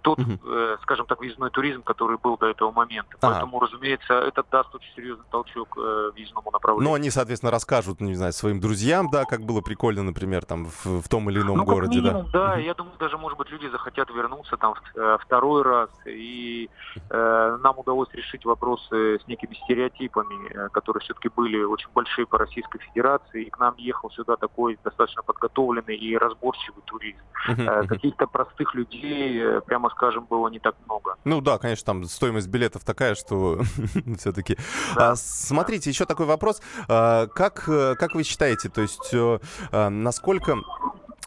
тот, 0.02 0.18
угу. 0.18 0.38
э, 0.44 0.76
скажем 0.82 1.06
так, 1.06 1.20
въездной 1.20 1.50
туризм, 1.50 1.82
который 1.82 2.18
был 2.18 2.36
до 2.36 2.46
этого 2.46 2.70
момента. 2.70 3.16
Ага. 3.20 3.32
Поэтому, 3.32 3.60
разумеется, 3.60 4.14
это 4.14 4.44
даст 4.50 4.74
очень 4.74 4.92
серьезный 4.94 5.24
толчок 5.30 5.76
э, 5.76 6.10
въездному 6.14 6.50
направлению. 6.50 6.90
Ну, 6.90 6.94
они, 6.94 7.10
соответственно, 7.10 7.52
расскажут, 7.52 8.00
не 8.00 8.14
знаю, 8.14 8.32
своим 8.32 8.60
друзьям, 8.60 9.10
да, 9.10 9.24
как 9.24 9.40
было 9.40 9.60
прикольно, 9.60 10.02
например, 10.02 10.44
там 10.44 10.66
в, 10.66 11.02
в 11.02 11.08
том 11.08 11.30
или 11.30 11.40
ином 11.40 11.58
ну, 11.58 11.64
городе, 11.64 12.00
минимум, 12.00 12.26
да. 12.32 12.38
Да, 12.38 12.52
угу. 12.52 12.60
я 12.60 12.74
думаю, 12.74 12.94
даже, 12.98 13.18
может 13.18 13.38
быть, 13.38 13.50
люди 13.50 13.66
захотят 13.68 14.10
вернуться 14.10 14.56
там 14.56 14.74
э, 14.94 15.18
второй 15.20 15.62
раз, 15.62 15.90
и 16.06 16.68
э, 17.10 17.58
нам 17.62 17.78
удалось 17.78 18.08
решить 18.12 18.44
вопросы 18.44 19.18
с 19.18 19.26
некими 19.26 19.54
стереотипами, 19.64 20.52
э, 20.52 20.68
которые 20.70 21.00
все-таки 21.02 21.28
были 21.28 21.62
очень 21.62 21.88
большие 21.94 22.26
по 22.26 22.38
Российской 22.38 22.78
Федерации, 22.78 23.44
и 23.44 23.50
к 23.50 23.58
нам 23.58 23.74
ехал 23.76 24.10
сюда 24.10 24.36
такой 24.36 24.78
достаточно 24.84 25.22
подготовленный 25.22 25.96
и 25.96 26.16
разборчивый 26.16 26.82
туризм. 26.84 27.18
Угу. 27.48 27.62
Э, 27.62 27.86
каких-то 27.86 28.26
простых 28.26 28.74
людей 28.74 29.40
э, 29.40 29.60
прямо 29.68 29.90
скажем, 29.90 30.26
было 30.28 30.48
не 30.48 30.58
так 30.58 30.74
много. 30.86 31.16
Ну 31.24 31.40
да, 31.40 31.58
конечно, 31.58 31.84
там 31.84 32.04
стоимость 32.04 32.48
билетов 32.48 32.84
такая, 32.84 33.14
что 33.14 33.60
все-таки. 34.18 34.56
Да. 34.96 35.10
А, 35.10 35.16
смотрите, 35.16 35.90
еще 35.90 36.04
такой 36.06 36.26
вопрос. 36.26 36.60
А, 36.88 37.26
как, 37.26 37.68
э, 37.68 37.94
как 37.96 38.14
вы 38.14 38.24
считаете, 38.24 38.68
то 38.68 38.80
есть 38.80 39.10
э, 39.12 39.38
а, 39.70 39.88
насколько 39.90 40.56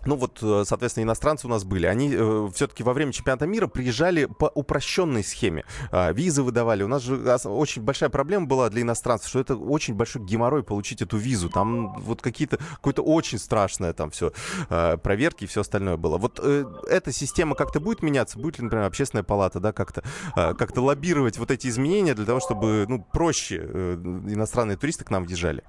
ну 0.06 0.16
вот, 0.16 0.40
э, 0.42 0.64
соответственно, 0.66 1.04
иностранцы 1.04 1.48
у 1.48 1.50
нас 1.50 1.64
были. 1.64 1.86
Они 1.86 2.12
э, 2.14 2.50
все-таки 2.54 2.84
во 2.84 2.94
время 2.94 3.12
чемпионата 3.12 3.46
мира 3.46 3.68
приезжали 3.68 4.26
по 4.26 4.46
упрощенной 4.54 5.24
схеме. 5.24 5.66
Э, 5.92 6.14
визы 6.14 6.44
выдавали. 6.44 6.84
У 6.84 6.88
нас 6.88 7.04
же 7.04 7.18
очень 7.46 7.82
большая 7.82 8.10
проблема 8.10 8.46
была 8.46 8.70
для 8.70 8.82
иностранцев, 8.82 9.30
что 9.30 9.40
это 9.40 9.56
очень 9.56 9.94
большой 9.94 10.24
геморрой 10.24 10.64
получить 10.64 11.02
эту 11.02 11.18
визу. 11.18 11.50
Там 11.50 11.94
вот 12.00 12.22
какие-то, 12.22 12.58
какое-то 12.58 13.04
очень 13.04 13.38
страшное 13.38 13.94
там 13.94 14.12
все, 14.12 14.32
э, 14.70 14.98
проверки 14.98 15.44
и 15.44 15.48
все 15.48 15.62
остальное 15.62 15.98
было. 15.98 16.18
Вот 16.18 16.40
э, 16.42 16.66
эта 16.90 17.12
система 17.12 17.56
как-то 17.56 17.80
будет 17.80 18.02
меняться? 18.02 18.40
Будет 18.40 18.60
ли, 18.60 18.66
например, 18.66 18.86
общественная 18.86 19.24
палата, 19.24 19.60
да, 19.60 19.72
как-то 19.72 20.04
э, 20.36 20.54
как 20.54 20.76
лоббировать 20.76 21.38
вот 21.38 21.52
эти 21.52 21.68
изменения 21.68 22.14
для 22.14 22.26
того, 22.26 22.40
чтобы, 22.40 22.86
ну, 22.88 23.06
проще 23.14 23.62
э, 23.62 23.94
иностранные 24.28 24.78
туристы 24.78 25.06
к 25.06 25.12
нам 25.12 25.26
въезжали? 25.26 25.64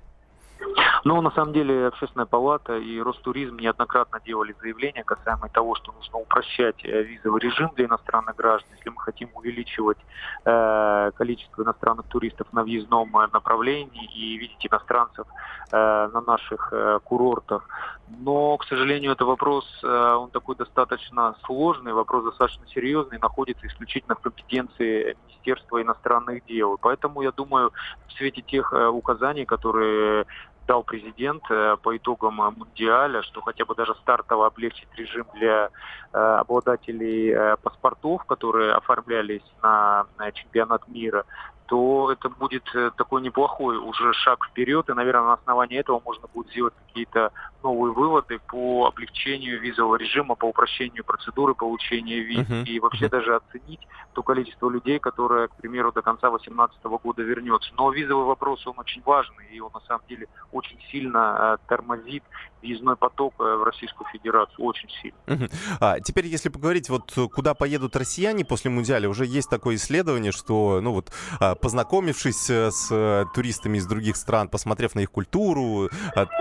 Но 1.05 1.21
на 1.21 1.31
самом 1.33 1.53
деле 1.53 1.87
Общественная 1.87 2.27
палата 2.27 2.77
и 2.77 3.01
Ростуризм 3.01 3.57
неоднократно 3.59 4.21
делали 4.25 4.55
заявления 4.61 5.03
касаемо 5.05 5.49
того, 5.49 5.75
что 5.75 5.93
нужно 5.93 6.19
упрощать 6.19 6.85
э, 6.85 7.03
визовый 7.03 7.41
режим 7.41 7.71
для 7.75 7.87
иностранных 7.87 8.37
граждан, 8.37 8.71
если 8.77 8.91
мы 8.91 9.01
хотим 9.01 9.31
увеличивать 9.35 9.99
э, 10.45 11.11
количество 11.15 11.63
иностранных 11.63 12.07
туристов 12.07 12.47
на 12.53 12.63
въездном 12.63 13.17
э, 13.17 13.29
направлении 13.33 14.05
и 14.15 14.37
видеть 14.37 14.65
иностранцев 14.65 15.27
э, 15.73 15.77
на 16.13 16.21
наших 16.21 16.69
э, 16.73 17.01
курортах. 17.05 17.69
Но, 18.09 18.57
к 18.59 18.65
сожалению, 18.65 19.13
это 19.13 19.25
вопрос, 19.25 19.65
э, 19.83 20.15
он 20.15 20.31
такой 20.31 20.55
достаточно 20.57 21.35
сложный, 21.45 21.93
вопрос 21.93 22.25
достаточно 22.25 22.67
серьезный, 22.69 23.19
находится 23.19 23.67
исключительно 23.67 24.15
в 24.15 24.21
компетенции 24.21 25.17
Министерства 25.27 25.83
иностранных 25.83 26.45
дел. 26.45 26.79
Поэтому, 26.81 27.23
я 27.23 27.33
думаю, 27.33 27.73
в 28.09 28.13
свете 28.13 28.43
тех 28.43 28.73
э, 28.73 28.87
указаний, 28.87 29.45
которые 29.45 30.27
дал 30.67 30.83
президент 30.85 31.43
э, 31.51 31.77
по 31.83 31.97
итогам 31.97 32.41
э, 32.41 32.51
Мундиаля, 32.51 33.23
что 33.23 33.41
хотя 33.41 33.65
бы 33.65 33.75
даже 33.75 33.95
стартово 33.97 34.47
облегчить 34.47 34.89
режим 34.97 35.27
для 35.35 35.71
э, 36.13 36.19
обладателей 36.19 37.57
паспортов, 37.63 38.25
которые 38.25 38.73
оформлялись 38.73 39.43
на 39.63 40.07
чемпионат 40.35 40.87
мира, 40.89 41.25
то 41.73 42.13
это 42.13 42.29
будет 42.29 42.65
такой 42.99 43.23
неплохой 43.23 43.79
уже 43.79 44.13
шаг 44.13 44.47
вперед, 44.47 44.91
и, 44.91 44.93
наверное, 44.93 45.23
на 45.23 45.33
основании 45.33 45.79
этого 45.79 46.03
можно 46.05 46.29
будет 46.29 46.51
сделать 46.51 46.75
какие-то 46.87 47.33
новые 47.63 47.95
выводы 47.95 48.39
по 48.47 48.87
облегчению 48.87 49.59
визового 49.59 49.97
режима, 49.97 50.35
по 50.35 50.47
упрощению 50.47 51.03
процедуры 51.03 51.55
получения 51.55 52.21
виз, 52.21 52.47
uh-huh. 52.47 52.65
и 52.65 52.79
вообще 52.79 53.07
uh-huh. 53.07 53.11
даже 53.11 53.37
оценить 53.37 53.81
то 54.13 54.23
количество 54.23 54.69
людей, 54.69 54.99
которое, 54.99 55.49
к 55.49 55.57
примеру, 55.57 55.93
до 55.93 56.03
конца 56.03 56.29
2018 56.29 56.85
года 57.03 57.23
вернется. 57.23 57.71
Но 57.79 57.91
визовый 57.91 58.27
вопрос, 58.27 58.67
он 58.67 58.75
очень 58.77 59.01
важный, 59.03 59.47
и 59.51 59.61
он 59.61 59.71
на 59.73 59.81
самом 59.81 60.03
деле 60.09 60.27
очень 60.51 60.79
сильно 60.91 61.59
э, 61.63 61.69
тормозит 61.69 62.23
въездной 62.61 62.97
поток 62.97 63.35
э, 63.39 63.43
в 63.43 63.63
Российскую 63.65 64.07
Федерацию, 64.11 64.67
очень 64.67 64.91
сильно. 65.01 65.17
Uh-huh. 65.27 65.53
А, 65.81 66.01
теперь, 66.01 66.27
если 66.27 66.51
поговорить, 66.51 66.91
вот 66.91 67.13
куда 67.33 67.55
поедут 67.55 67.97
россияне 67.97 68.45
после 68.45 68.71
Мундиаля, 68.71 69.09
уже 69.09 69.25
есть 69.25 69.49
такое 69.49 69.77
исследование, 69.77 70.33
что, 70.33 70.81
ну 70.83 70.93
вот, 70.93 71.11
а, 71.41 71.55
познакомившись 71.63 72.51
э, 72.51 72.71
с 72.71 73.27
туристами 73.35 73.79
из 73.79 73.87
других 73.87 74.17
стран, 74.17 74.49
посмотрев 74.49 74.95
на 74.95 75.01
их 75.01 75.11
культуру, 75.11 75.89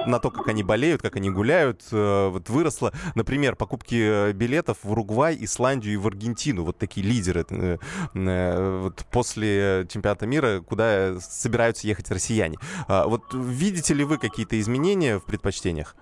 на 0.06 0.20
то, 0.20 0.32
как 0.32 0.48
они 0.48 0.64
болеют, 0.64 1.02
как 1.02 1.16
они 1.16 1.30
гуляют, 1.30 1.84
вот 1.92 2.50
выросло, 2.50 2.92
например, 3.16 3.56
покупки 3.56 4.32
билетов 4.34 4.80
в 4.84 4.92
Уругвай, 4.92 5.38
Исландию 5.40 5.94
и 5.94 5.98
в 5.98 6.08
Аргентину, 6.08 6.64
вот 6.64 6.78
такие 6.78 7.06
лидеры 7.06 7.46
вот 8.14 9.06
после 9.12 9.88
чемпионата 9.90 10.26
мира, 10.26 10.62
куда 10.62 11.20
собираются 11.20 11.88
ехать 11.88 12.10
россияне. 12.12 12.58
А, 12.88 13.08
вот 13.08 13.34
видите 13.34 13.94
ли 13.94 14.04
вы 14.04 14.18
какие-то 14.18 14.60
изменения 14.60 15.20
в 15.20 15.26
предпочтениях? 15.26 15.96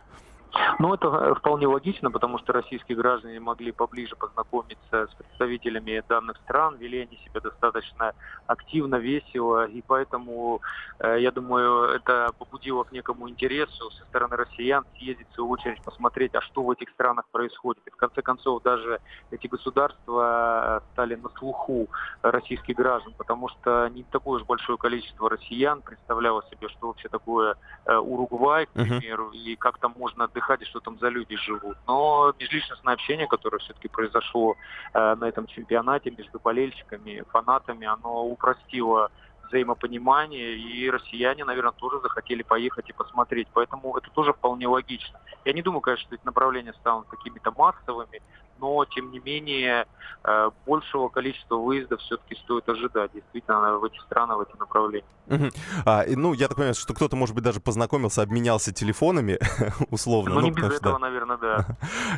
Ну, 0.80 0.94
это 0.94 1.08
э, 1.08 1.36
вполне 1.36 1.68
логично, 1.68 2.10
потому 2.12 2.40
что 2.40 2.54
российские 2.54 2.98
граждане 2.98 3.40
могли 3.40 3.72
поближе 3.72 4.16
познакомиться 4.16 5.08
с 5.08 5.16
представителями 5.16 6.04
данных 6.08 6.38
стран, 6.38 6.78
вели 6.78 7.02
они 7.02 7.20
себя 7.26 7.40
достаточно 7.42 8.14
активно, 8.48 8.96
весело, 8.96 9.66
и 9.66 9.82
поэтому, 9.82 10.62
э, 11.00 11.18
я 11.20 11.32
думаю, 11.32 11.90
это 11.96 12.32
побудило 12.38 12.84
к 12.84 12.92
некому 12.92 13.30
интересу 13.30 13.92
со 13.92 14.06
стороны 14.06 14.36
россиян 14.36 14.86
съездить 14.98 15.28
в 15.30 15.36
свою 15.36 15.50
очередь 15.52 15.82
посмотреть, 15.84 16.34
а 16.36 16.42
что 16.42 16.64
в 16.64 16.72
этих 16.72 16.90
странах 16.90 17.26
происходит. 17.32 17.84
И 17.86 17.92
в 17.92 17.96
конце 17.96 18.22
концов, 18.22 18.64
даже 18.64 19.00
эти 19.32 19.48
государства 19.48 20.82
э, 20.82 20.94
стали 20.94 21.16
на 21.16 21.30
слуху 21.38 21.88
российских 22.22 22.76
граждан, 22.76 23.14
потому 23.18 23.50
что 23.50 23.88
не 23.90 24.04
такое 24.04 24.40
уж 24.40 24.48
большое 24.48 24.78
количество 24.78 25.30
россиян 25.30 25.82
представляло 25.82 26.44
себе, 26.50 26.70
что 26.70 26.88
вообще 26.88 27.08
такое 27.08 27.56
Уругвай, 27.86 28.66
к 28.66 28.72
примеру, 28.72 29.32
uh-huh. 29.32 29.38
и 29.38 29.56
как 29.56 29.78
там 29.80 29.94
можно 29.98 30.28
отдыхать 30.40 30.66
что 30.68 30.80
там 30.80 30.98
за 31.00 31.10
люди 31.10 31.36
живут. 31.38 31.78
Но 31.88 32.34
межличностное 32.40 32.94
общение, 32.94 33.28
которое 33.28 33.60
все-таки 33.60 33.88
произошло 33.88 34.56
э, 34.94 35.16
на 35.16 35.26
этом 35.26 35.48
чемпионате 35.48 36.12
между 36.12 36.40
болельщиками, 36.40 37.24
фанатами, 37.32 37.88
оно 37.88 38.26
упростило 38.26 39.12
взаимопонимание, 39.48 40.56
и 40.56 40.90
россияне, 40.92 41.44
наверное, 41.44 41.72
тоже 41.72 42.00
захотели 42.02 42.44
поехать 42.44 42.90
и 42.90 42.94
посмотреть. 42.94 43.48
Поэтому 43.54 43.98
это 43.98 44.10
тоже 44.12 44.32
вполне 44.34 44.68
логично. 44.68 45.20
Я 45.44 45.54
не 45.54 45.62
думаю, 45.62 45.82
конечно, 45.82 46.06
что 46.06 46.16
эти 46.16 46.26
направления 46.26 46.74
станут 46.74 47.08
какими-то 47.08 47.52
массовыми, 47.58 48.22
но, 48.60 48.86
тем 48.86 49.12
не 49.12 49.20
менее, 49.20 49.86
э, 50.24 50.50
большего 50.66 51.10
количества 51.10 51.56
выездов 51.56 52.00
все-таки 52.02 52.36
стоит 52.36 52.68
ожидать, 52.70 53.12
действительно, 53.14 53.78
в 53.78 53.84
эти 53.84 53.98
страны, 54.00 54.36
в 54.36 54.42
эти 54.42 54.56
направления. 54.58 55.06
Угу. 55.28 55.50
А, 55.86 56.06
ну, 56.08 56.34
я 56.34 56.48
так 56.48 56.58
понимаю, 56.58 56.74
что 56.74 56.94
кто-то, 56.94 57.16
может 57.16 57.36
быть, 57.36 57.44
даже 57.44 57.60
познакомился, 57.60 58.22
обменялся 58.22 58.74
телефонами, 58.74 59.40
условно. 59.92 60.36
Ну, 60.36 60.42
ну, 60.42 60.48
не 60.48 60.52
без 60.52 60.66
этого, 60.66 60.94
да. 60.94 61.00
наверное, 61.00 61.38
да. 61.42 61.66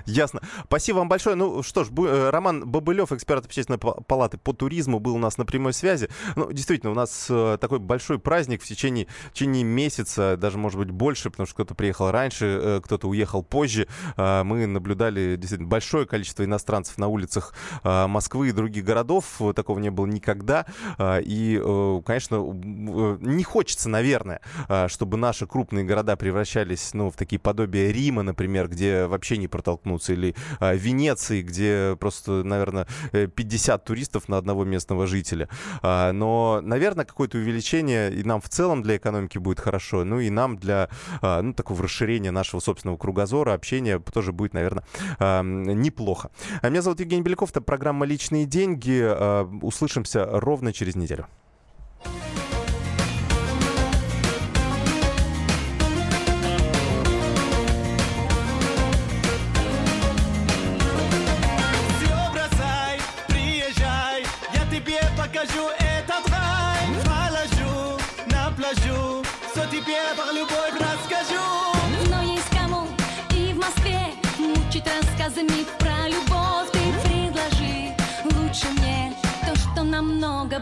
Ясно. 0.06 0.42
Спасибо 0.66 0.98
вам 0.98 1.10
большое. 1.10 1.36
Ну, 1.36 1.62
что 1.64 1.84
ж, 1.84 1.90
э, 1.92 2.30
Роман 2.30 2.70
Бобылев, 2.70 3.12
эксперт 3.12 3.46
общественной 3.46 3.80
палаты 3.80 4.38
по 4.38 4.54
туризму, 4.54 5.00
был 5.00 5.16
у 5.16 5.20
нас 5.20 5.38
на 5.38 5.46
прямой 5.46 5.74
связи. 5.74 6.10
Ну, 6.36 6.52
действительно, 6.52 6.92
у 6.92 6.96
нас 6.96 7.28
э, 7.30 7.58
такой 7.60 7.80
большой 7.80 8.20
праздник 8.20 8.62
в 8.62 8.66
течение, 8.66 9.08
в 9.30 9.34
течение 9.34 9.64
месяца, 9.64 10.38
даже, 10.38 10.58
может 10.58 10.80
быть, 10.80 10.92
больше, 10.92 11.30
потому 11.30 11.48
что 11.48 11.56
кто-то 11.56 11.76
приехал 11.76 12.12
раньше, 12.12 12.82
кто-то 12.84 13.08
уехал 13.08 13.44
позже. 13.44 13.88
А, 14.16 14.44
мы 14.44 14.66
наблюдали 14.66 15.36
действительно 15.36 15.70
большое 15.70 16.06
количество 16.06 16.31
количество 16.32 16.46
иностранцев 16.46 16.98
на 16.98 17.08
улицах 17.08 17.54
а, 17.84 18.08
Москвы 18.08 18.50
и 18.50 18.52
других 18.52 18.86
городов. 18.86 19.42
Такого 19.56 19.80
не 19.80 19.90
было 19.90 20.06
никогда. 20.06 20.66
А, 20.98 21.20
и, 21.20 21.60
э, 21.62 22.02
конечно, 22.06 22.36
э, 22.36 23.18
не 23.22 23.44
хочется, 23.44 23.90
наверное, 23.90 24.42
чтобы 24.88 25.18
наши 25.18 25.46
крупные 25.46 25.84
города 25.84 26.16
превращались 26.16 26.94
ну, 26.94 27.10
в 27.10 27.16
такие 27.16 27.40
подобия 27.40 27.92
Рима, 27.92 28.24
например, 28.24 28.68
где 28.68 29.06
вообще 29.06 29.38
не 29.38 29.48
протолкнуться, 29.48 30.14
или 30.14 30.36
Венеции, 30.60 31.42
где 31.42 31.98
просто, 32.00 32.44
наверное, 32.44 32.88
50 33.12 33.84
туристов 33.84 34.30
на 34.30 34.38
одного 34.38 34.64
местного 34.66 35.08
жителя. 35.08 35.50
Но, 35.82 36.60
наверное, 36.62 37.06
какое-то 37.06 37.38
увеличение 37.38 38.14
и 38.14 38.24
нам 38.24 38.42
в 38.42 38.50
целом 38.50 38.82
для 38.82 38.98
экономики 38.98 39.38
будет 39.38 39.60
хорошо, 39.60 40.04
ну 40.04 40.20
и 40.20 40.30
нам 40.30 40.58
для 40.58 40.90
ну, 41.22 41.54
такого 41.54 41.84
расширения 41.84 42.32
нашего 42.32 42.60
собственного 42.60 42.98
кругозора, 42.98 43.54
общения 43.54 44.00
тоже 44.00 44.32
будет, 44.32 44.54
наверное, 44.54 44.84
неплохо 45.20 46.21
плохо. 46.22 46.32
А 46.62 46.70
меня 46.70 46.82
зовут 46.82 47.00
Евгений 47.00 47.22
Беляков, 47.22 47.52
это 47.52 47.62
программа 47.62 48.06
«Личные 48.06 48.46
деньги». 48.46 49.02
А, 49.04 49.44
услышимся 49.62 50.26
ровно 50.26 50.74
через 50.74 50.96
неделю. 50.96 51.28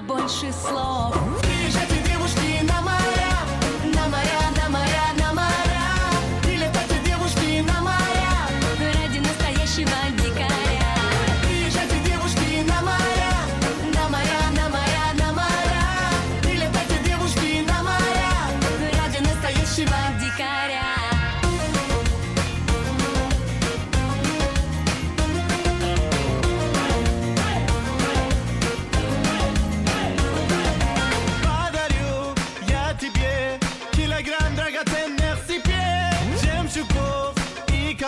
Больше 0.10 0.52
слов. 0.54 1.49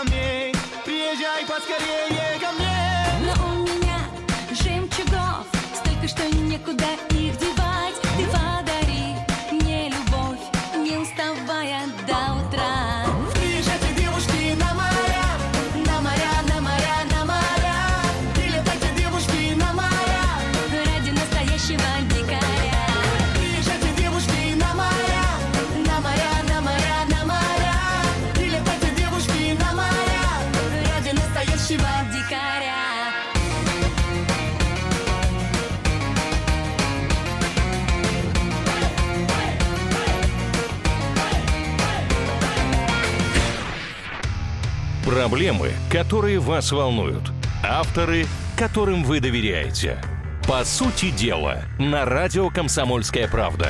también. 0.03 0.40
Проблемы, 45.31 45.71
которые 45.89 46.39
вас 46.39 46.73
волнуют. 46.73 47.31
Авторы, 47.63 48.25
которым 48.57 49.05
вы 49.05 49.21
доверяете. 49.21 49.97
По 50.45 50.65
сути 50.65 51.09
дела, 51.09 51.63
на 51.79 52.03
радио 52.03 52.49
«Комсомольская 52.49 53.29
правда». 53.29 53.69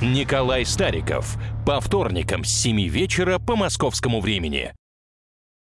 Николай 0.00 0.64
Стариков– 0.64 1.36
По 1.66 1.78
вторникам 1.82 2.42
с 2.42 2.48
7 2.48 2.88
вечера 2.88 3.38
по 3.38 3.54
московскому 3.54 4.22
времени. 4.22 4.72